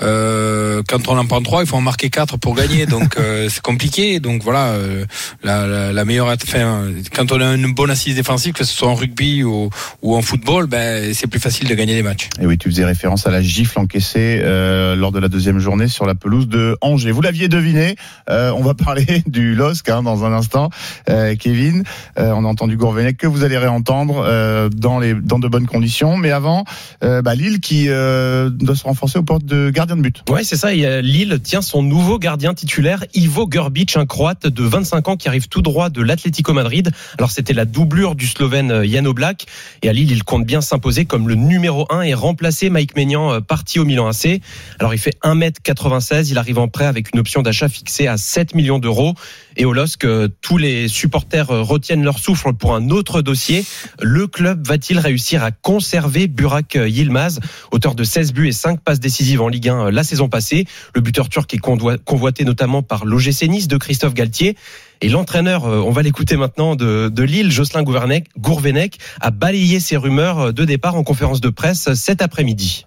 [0.03, 2.85] euh, quand on en prend trois, il faut en marquer quatre pour gagner.
[2.85, 4.19] Donc euh, c'est compliqué.
[4.19, 5.05] Donc voilà, euh,
[5.41, 8.89] la, la, la meilleure, enfin, quand on a une bonne assise défensive, que ce soit
[8.89, 9.69] en rugby ou
[10.03, 12.29] ou en football, ben c'est plus facile de gagner les matchs.
[12.39, 15.87] Et oui, tu faisais référence à la gifle encaissée euh, lors de la deuxième journée
[15.87, 17.11] sur la pelouse de Angers.
[17.11, 17.92] Vous l'aviez deviné,
[18.29, 20.69] euh, on va parler du LOSC hein, dans un instant.
[21.09, 21.83] Euh, Kevin,
[22.19, 24.23] euh, on a entendu Gourvenec que vous allez réentendre
[24.69, 26.17] dans, les, dans de bonnes conditions.
[26.17, 26.65] Mais avant,
[27.01, 30.23] bah, Lille qui doit se renforcer aux portes de gardien de but.
[30.29, 30.69] Ouais, c'est ça.
[30.69, 35.27] A Lille tient son nouveau gardien titulaire, Ivo Grbic, un croate de 25 ans qui
[35.27, 36.91] arrive tout droit de l'Atlético Madrid.
[37.17, 39.45] Alors, c'était la doublure du Slovène Jan Oblak.
[39.81, 43.41] Et à Lille, il compte bien s'imposer comme le numéro 1 et remplacer Mike Maignan,
[43.41, 44.41] parti au Milan AC.
[44.79, 46.29] Alors, il fait 1m96.
[46.29, 49.13] Il arrive en prêt avec une option d'achat fixée à 7 millions d'euros.
[49.57, 53.65] Et au LOSC, euh, tous les supporters euh, retiennent leur souffle pour un autre dossier.
[54.01, 57.39] Le club va-t-il réussir à conserver Burak euh, Yilmaz,
[57.71, 60.65] auteur de 16 buts et 5 passes décisives en Ligue 1 euh, la saison passée?
[60.95, 64.55] Le buteur turc est convoité notamment par l'OGC Nice de Christophe Galtier.
[65.01, 70.63] Et l'entraîneur, on va l'écouter maintenant, de, Lille, Jocelyn Gourvenec, a balayé ces rumeurs de
[70.63, 72.85] départ en conférence de presse cet après-midi.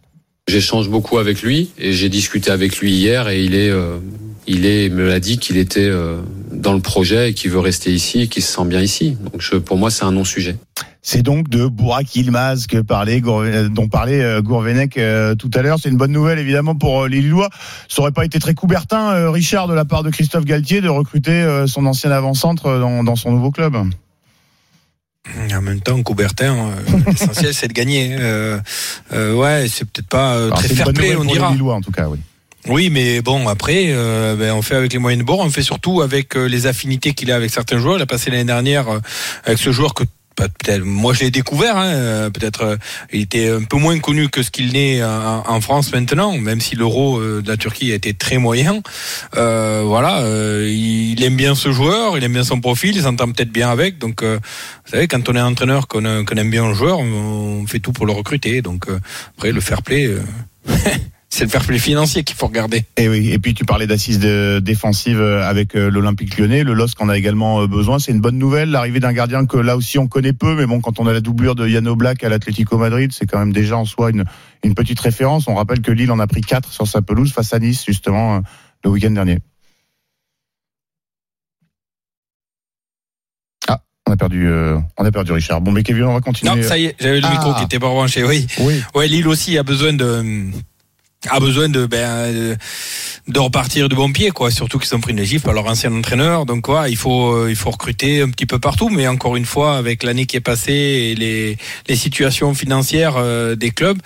[0.49, 3.70] J'échange beaucoup avec lui et j'ai discuté avec lui hier et il est,
[4.47, 6.20] il est, me l'a dit qu'il était euh,
[6.53, 9.16] dans le projet et qu'il veut rester ici et qu'il se sent bien ici.
[9.20, 10.57] Donc je, pour moi, c'est un non-sujet.
[11.03, 15.62] C'est donc de Burak Yilmaz que parlait, Gourve- dont parlait euh, Gourvenec euh, tout à
[15.62, 15.78] l'heure.
[15.80, 17.49] C'est une bonne nouvelle évidemment pour euh, les Lillois.
[17.88, 20.88] Ça aurait pas été très coubertin, euh, Richard, de la part de Christophe Galtier, de
[20.88, 23.76] recruter euh, son ancien avant-centre euh, dans, dans son nouveau club?
[25.53, 28.16] En même temps, Coubertin, euh, l'essentiel c'est de gagner.
[28.18, 28.59] Euh,
[29.12, 31.49] euh, ouais, c'est peut-être pas euh, Alors, très fair play, on pour dira.
[31.49, 32.18] les Lillois en tout cas, oui.
[32.68, 35.62] Oui, mais bon, après, euh, ben, on fait avec les moyens de bord, on fait
[35.62, 37.96] surtout avec euh, les affinités qu'il a avec certains joueurs.
[37.96, 38.98] Il a passé l'année dernière euh,
[39.44, 40.02] avec ce joueur que
[40.36, 42.76] bah, peut-être moi je l'ai découvert hein, euh, peut-être
[43.10, 46.76] il était un peu moins connu que ce qu'il n'est en, France maintenant même si
[46.76, 48.82] l'euro de la Turquie a été très moyen.
[49.38, 50.20] Euh, voilà
[50.68, 53.96] il aime bien ce joueur il aime bien son profil il s'entend peut-être bien avec.
[53.96, 54.38] Donc vous
[54.84, 58.04] savez quand on est entraîneur qu'on aime bien un joueur on, on fait tout pour
[58.04, 58.60] le recruter.
[58.60, 58.88] Donc
[59.38, 60.10] après le fair play
[61.37, 64.20] c'est le fair play financier qu'il faut regarder Et oui, et puis tu parlais d'assises
[64.20, 66.64] défensives euh, avec euh, l'Olympique lyonnais.
[66.64, 67.99] Le LOSC en a également euh, besoin.
[67.99, 70.80] C'est une bonne nouvelle, l'arrivée d'un gardien que là aussi on connaît peu, mais bon,
[70.80, 73.76] quand on a la doublure de Yann Oblak à l'Atlético Madrid, c'est quand même déjà
[73.76, 74.24] en soi une,
[74.64, 75.47] une petite référence.
[75.47, 78.41] On rappelle que Lille en a pris 4 sur sa pelouse face à Nice, justement,
[78.82, 79.39] le week-end dernier.
[83.68, 85.61] Ah, on a perdu, euh, on a perdu Richard.
[85.61, 86.55] Bon, mais Kevin, on va continuer.
[86.55, 87.32] Non, ça y est, j'avais le Ah.
[87.32, 88.24] micro qui était pas branché.
[88.24, 88.47] Oui.
[88.61, 88.80] Oui.
[88.95, 90.51] Ouais, Lille aussi a besoin de
[91.28, 92.56] a besoin de ben euh,
[93.28, 94.50] de repartir de bon pied quoi.
[94.50, 96.46] Surtout qu'ils ont pris une gifle par leur ancien entraîneur.
[96.46, 98.88] Donc quoi il faut euh, il faut recruter un petit peu partout.
[98.88, 101.56] Mais encore une fois avec l'année qui est passée et les
[101.88, 103.98] les situations financières euh, des clubs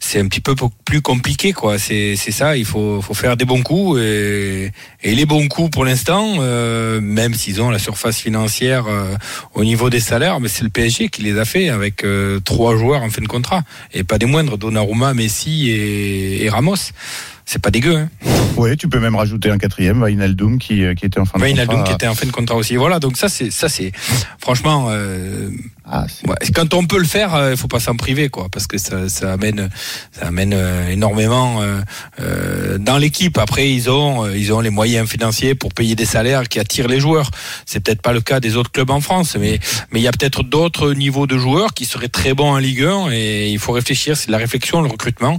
[0.00, 0.54] c'est un petit peu
[0.84, 1.78] plus compliqué quoi.
[1.78, 2.56] C'est c'est ça.
[2.56, 7.00] Il faut faut faire des bons coups et et les bons coups pour l'instant euh,
[7.00, 9.14] même s'ils ont la surface financière euh,
[9.54, 10.40] au niveau des salaires.
[10.40, 13.26] Mais c'est le PSG qui les a fait avec euh, trois joueurs en fin de
[13.26, 13.62] contrat
[13.92, 14.58] et pas des moindres.
[14.58, 16.92] Donnarumma Messi et, et Ramos
[17.44, 18.08] c'est pas dégueu hein.
[18.56, 20.02] Oui, tu peux même rajouter un quatrième,
[20.58, 21.84] qui, euh, qui était en fin de Wijnaldum contrat.
[21.84, 23.92] qui était en fin de contrat aussi voilà donc ça c'est ça c'est
[24.38, 25.50] franchement euh,
[26.26, 28.76] ouais, quand on peut le faire euh, il faut pas s'en priver quoi parce que
[28.76, 29.70] ça, ça amène
[30.10, 31.80] ça amène euh, énormément euh,
[32.20, 33.38] euh, dans l'équipe.
[33.38, 36.88] Après ils ont euh, ils ont les moyens financiers pour payer des salaires qui attirent
[36.88, 37.30] les joueurs.
[37.66, 39.60] C'est peut-être pas le cas des autres clubs en France mais
[39.92, 42.82] mais il y a peut-être d'autres niveaux de joueurs qui seraient très bons en Ligue
[42.82, 45.38] 1 et il faut réfléchir c'est de la réflexion le recrutement.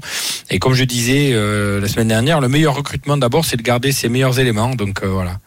[0.50, 3.92] Et comme je disais euh, la semaine dernière le meilleur recrutement d'abord c'est de garder
[3.92, 4.76] ses meilleurs éléments.
[4.76, 5.40] Donc euh, voilà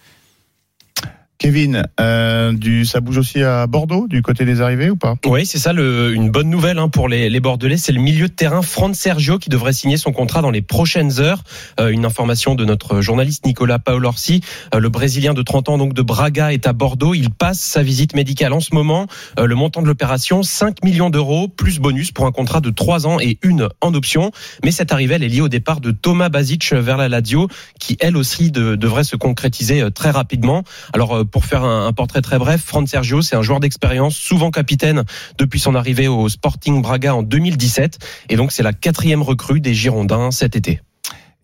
[1.40, 5.14] Kevin, euh, du, ça bouge aussi à Bordeaux, du côté des arrivées ou pas?
[5.24, 7.78] Oui, c'est ça, le- une bonne nouvelle hein, pour les, les Bordelais.
[7.78, 11.18] C'est le milieu de terrain Fran Sergio qui devrait signer son contrat dans les prochaines
[11.18, 11.42] heures.
[11.80, 14.42] Euh, une information de notre journaliste Nicolas Paolorsi.
[14.74, 17.14] Euh, le Brésilien de 30 ans, donc de Braga, est à Bordeaux.
[17.14, 19.06] Il passe sa visite médicale en ce moment.
[19.38, 23.06] Euh, le montant de l'opération, 5 millions d'euros, plus bonus pour un contrat de 3
[23.06, 24.30] ans et une en option.
[24.62, 27.96] Mais cette arrivée, elle est liée au départ de Thomas Basic vers la Lazio, qui
[28.00, 30.64] elle aussi de- devrait se concrétiser euh, très rapidement.
[30.92, 34.50] Alors euh, pour faire un, portrait très bref, Fran Sergio, c'est un joueur d'expérience, souvent
[34.50, 35.04] capitaine
[35.38, 39.74] depuis son arrivée au Sporting Braga en 2017, et donc c'est la quatrième recrue des
[39.74, 40.80] Girondins cet été.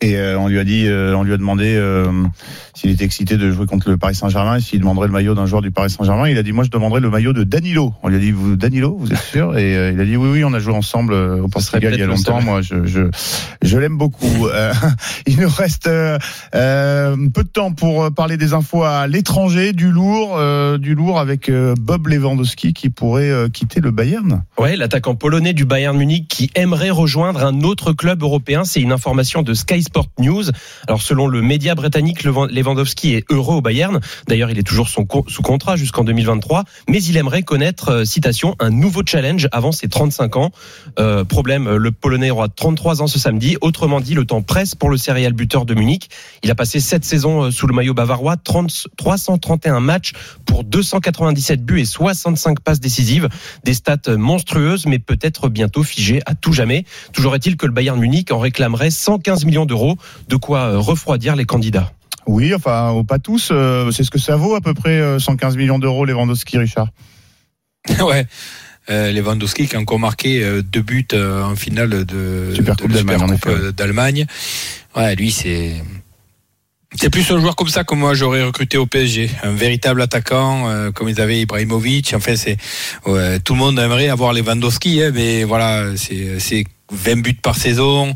[0.03, 2.12] Et euh, on lui a dit, euh, on lui a demandé euh,
[2.74, 5.47] s'il était excité de jouer contre le Paris Saint-Germain et s'il demanderait le maillot d'un
[5.47, 6.28] joueur du Paris Saint-Germain.
[6.28, 7.94] Il a dit, moi, je demanderais le maillot de Danilo.
[8.03, 9.57] On lui a dit, vous, Danilo, vous êtes sûr?
[9.57, 12.01] Et euh, il a dit, oui, oui, on a joué ensemble euh, au Portugal il
[12.01, 12.42] y a longtemps.
[12.42, 13.09] Moi, je, je,
[13.62, 14.49] je l'aime beaucoup.
[14.49, 14.74] Euh,
[15.26, 20.76] il nous reste peu de temps pour parler des infos à l'étranger, du lourd, euh,
[20.76, 24.42] du lourd avec Bob Lewandowski qui pourrait quitter le Bayern.
[24.59, 28.92] Ouais, l'attaquant polonais du Bayern Munich qui aimerait rejoindre un autre club européen, c'est une
[28.92, 30.45] information de Sky Sport News.
[30.89, 34.01] Alors selon le média britannique, Lewandowski est heureux au Bayern.
[34.26, 38.70] D'ailleurs, il est toujours sous contrat jusqu'en 2023, mais il aimerait connaître, euh, citation, un
[38.70, 40.51] nouveau challenge avant ses 35 ans.
[40.99, 43.57] Euh, problème, le Polonais aura 33 ans ce samedi.
[43.61, 46.09] Autrement dit, le temps presse pour le céréal buteur de Munich.
[46.43, 50.12] Il a passé sept saisons euh, sous le maillot bavarois, 30, 331 matchs
[50.47, 53.28] pour 297 buts et 65 passes décisives.
[53.64, 56.84] Des stats monstrueuses, mais peut-être bientôt figées à tout jamais.
[57.12, 59.76] Toujours est-il que le Bayern Munich en réclamerait 115 millions d'euros,
[60.29, 61.93] de quoi euh, refroidir les candidats.
[62.27, 63.51] Oui, enfin, pas tous.
[63.53, 66.89] euh, c'est ce que ça vaut à peu près euh, 115 millions d'euros, Lewandowski, Richard.
[68.01, 68.27] ouais.
[68.89, 72.99] Euh, Lewandowski qui a encore marqué euh, deux buts euh, en finale de Supercoupe de
[72.99, 75.01] la d'Allemagne, euh.
[75.01, 75.72] Ouais, lui c'est
[76.95, 80.68] c'est plus un joueur comme ça que moi j'aurais recruté au PSG, un véritable attaquant
[80.68, 82.14] euh, comme ils avaient Ibrahimovic.
[82.14, 82.59] Enfin c'est
[83.07, 87.57] ouais, tout le monde aimerait avoir Lewandowski, hein, mais voilà c'est c'est 20 buts par
[87.57, 88.14] saison.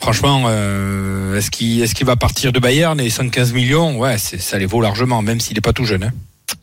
[0.00, 3.98] Franchement, euh, est-ce qu'il va partir de Bayern et 115 millions?
[3.98, 6.04] Ouais, ça les vaut largement, même s'il n'est pas tout jeune.
[6.04, 6.12] Hein.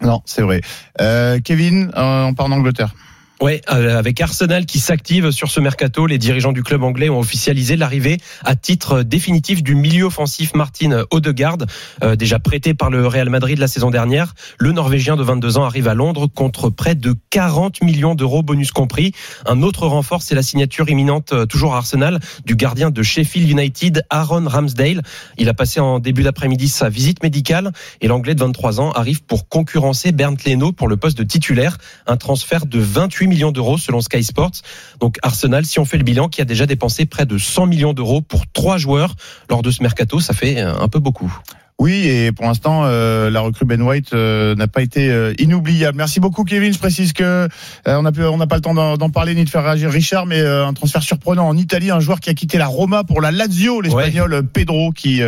[0.01, 0.61] Non, c'est vrai.
[1.01, 2.93] Euh, Kevin, euh, on part d'Angleterre.
[2.93, 7.19] Ouais, euh, avec Arsenal qui s'active sur ce mercato, les dirigeants du club anglais ont
[7.19, 11.59] officialisé l'arrivée à titre définitif du milieu offensif Martin Odegaard,
[12.03, 14.33] euh, déjà prêté par le Real Madrid la saison dernière.
[14.57, 18.71] Le Norvégien de 22 ans arrive à Londres contre près de 40 millions d'euros bonus
[18.71, 19.11] compris.
[19.45, 23.49] Un autre renfort, c'est la signature imminente, euh, toujours à Arsenal, du gardien de Sheffield
[23.49, 25.03] United, Aaron Ramsdale.
[25.37, 27.71] Il a passé en début d'après-midi sa visite médicale
[28.01, 31.77] et l'anglais de 23 ans arrive pour concurrencer Bernd Leno pour le poste de titulaire.
[32.07, 34.61] Un transfert de 28 millions d'euros selon Sky Sports.
[34.99, 37.93] Donc Arsenal, si on fait le bilan, qui a déjà dépensé près de 100 millions
[37.93, 39.15] d'euros pour trois joueurs
[39.49, 41.31] lors de ce mercato, ça fait euh, un peu beaucoup.
[41.79, 45.95] Oui, et pour l'instant, euh, la recrue Ben White euh, n'a pas été euh, inoubliable.
[45.95, 46.73] Merci beaucoup, Kevin.
[46.73, 47.47] Je précise que euh,
[47.85, 49.91] on n'a pu- on n'a pas le temps d'en d'en parler ni de faire réagir
[49.91, 53.03] Richard, mais euh, un transfert surprenant en Italie, un joueur qui a quitté la Roma
[53.03, 55.21] pour la Lazio, l'Espagnol Pedro, qui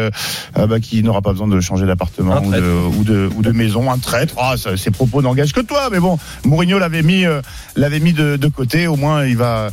[0.55, 3.91] bah, qui n'aura pas besoin de changer d'appartement ou de, ou de ou de maison,
[3.91, 4.33] un traître.
[4.39, 7.41] Ah, ces propos n'engagent que toi, mais bon, Mourinho l'avait mis euh,
[7.75, 8.87] l'avait mis de, de côté.
[8.87, 9.69] Au moins, il va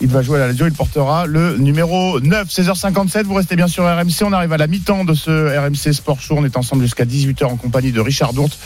[0.00, 3.24] il va jouer à la Lazio, il portera le numéro 9, 16h57.
[3.24, 4.22] Vous restez bien sur RMC.
[4.24, 6.36] On arrive à la mi-temps de ce RMC Sport Show.
[6.38, 8.58] On est ensemble jusqu'à 18h en compagnie de Richard Dourte.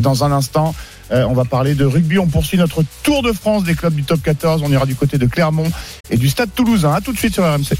[0.00, 0.74] Dans un instant,
[1.10, 2.18] euh, on va parler de rugby.
[2.18, 4.62] On poursuit notre tour de France des clubs du top 14.
[4.64, 5.70] On ira du côté de Clermont
[6.10, 6.92] et du Stade Toulousain.
[6.92, 7.76] À tout de suite sur RMC.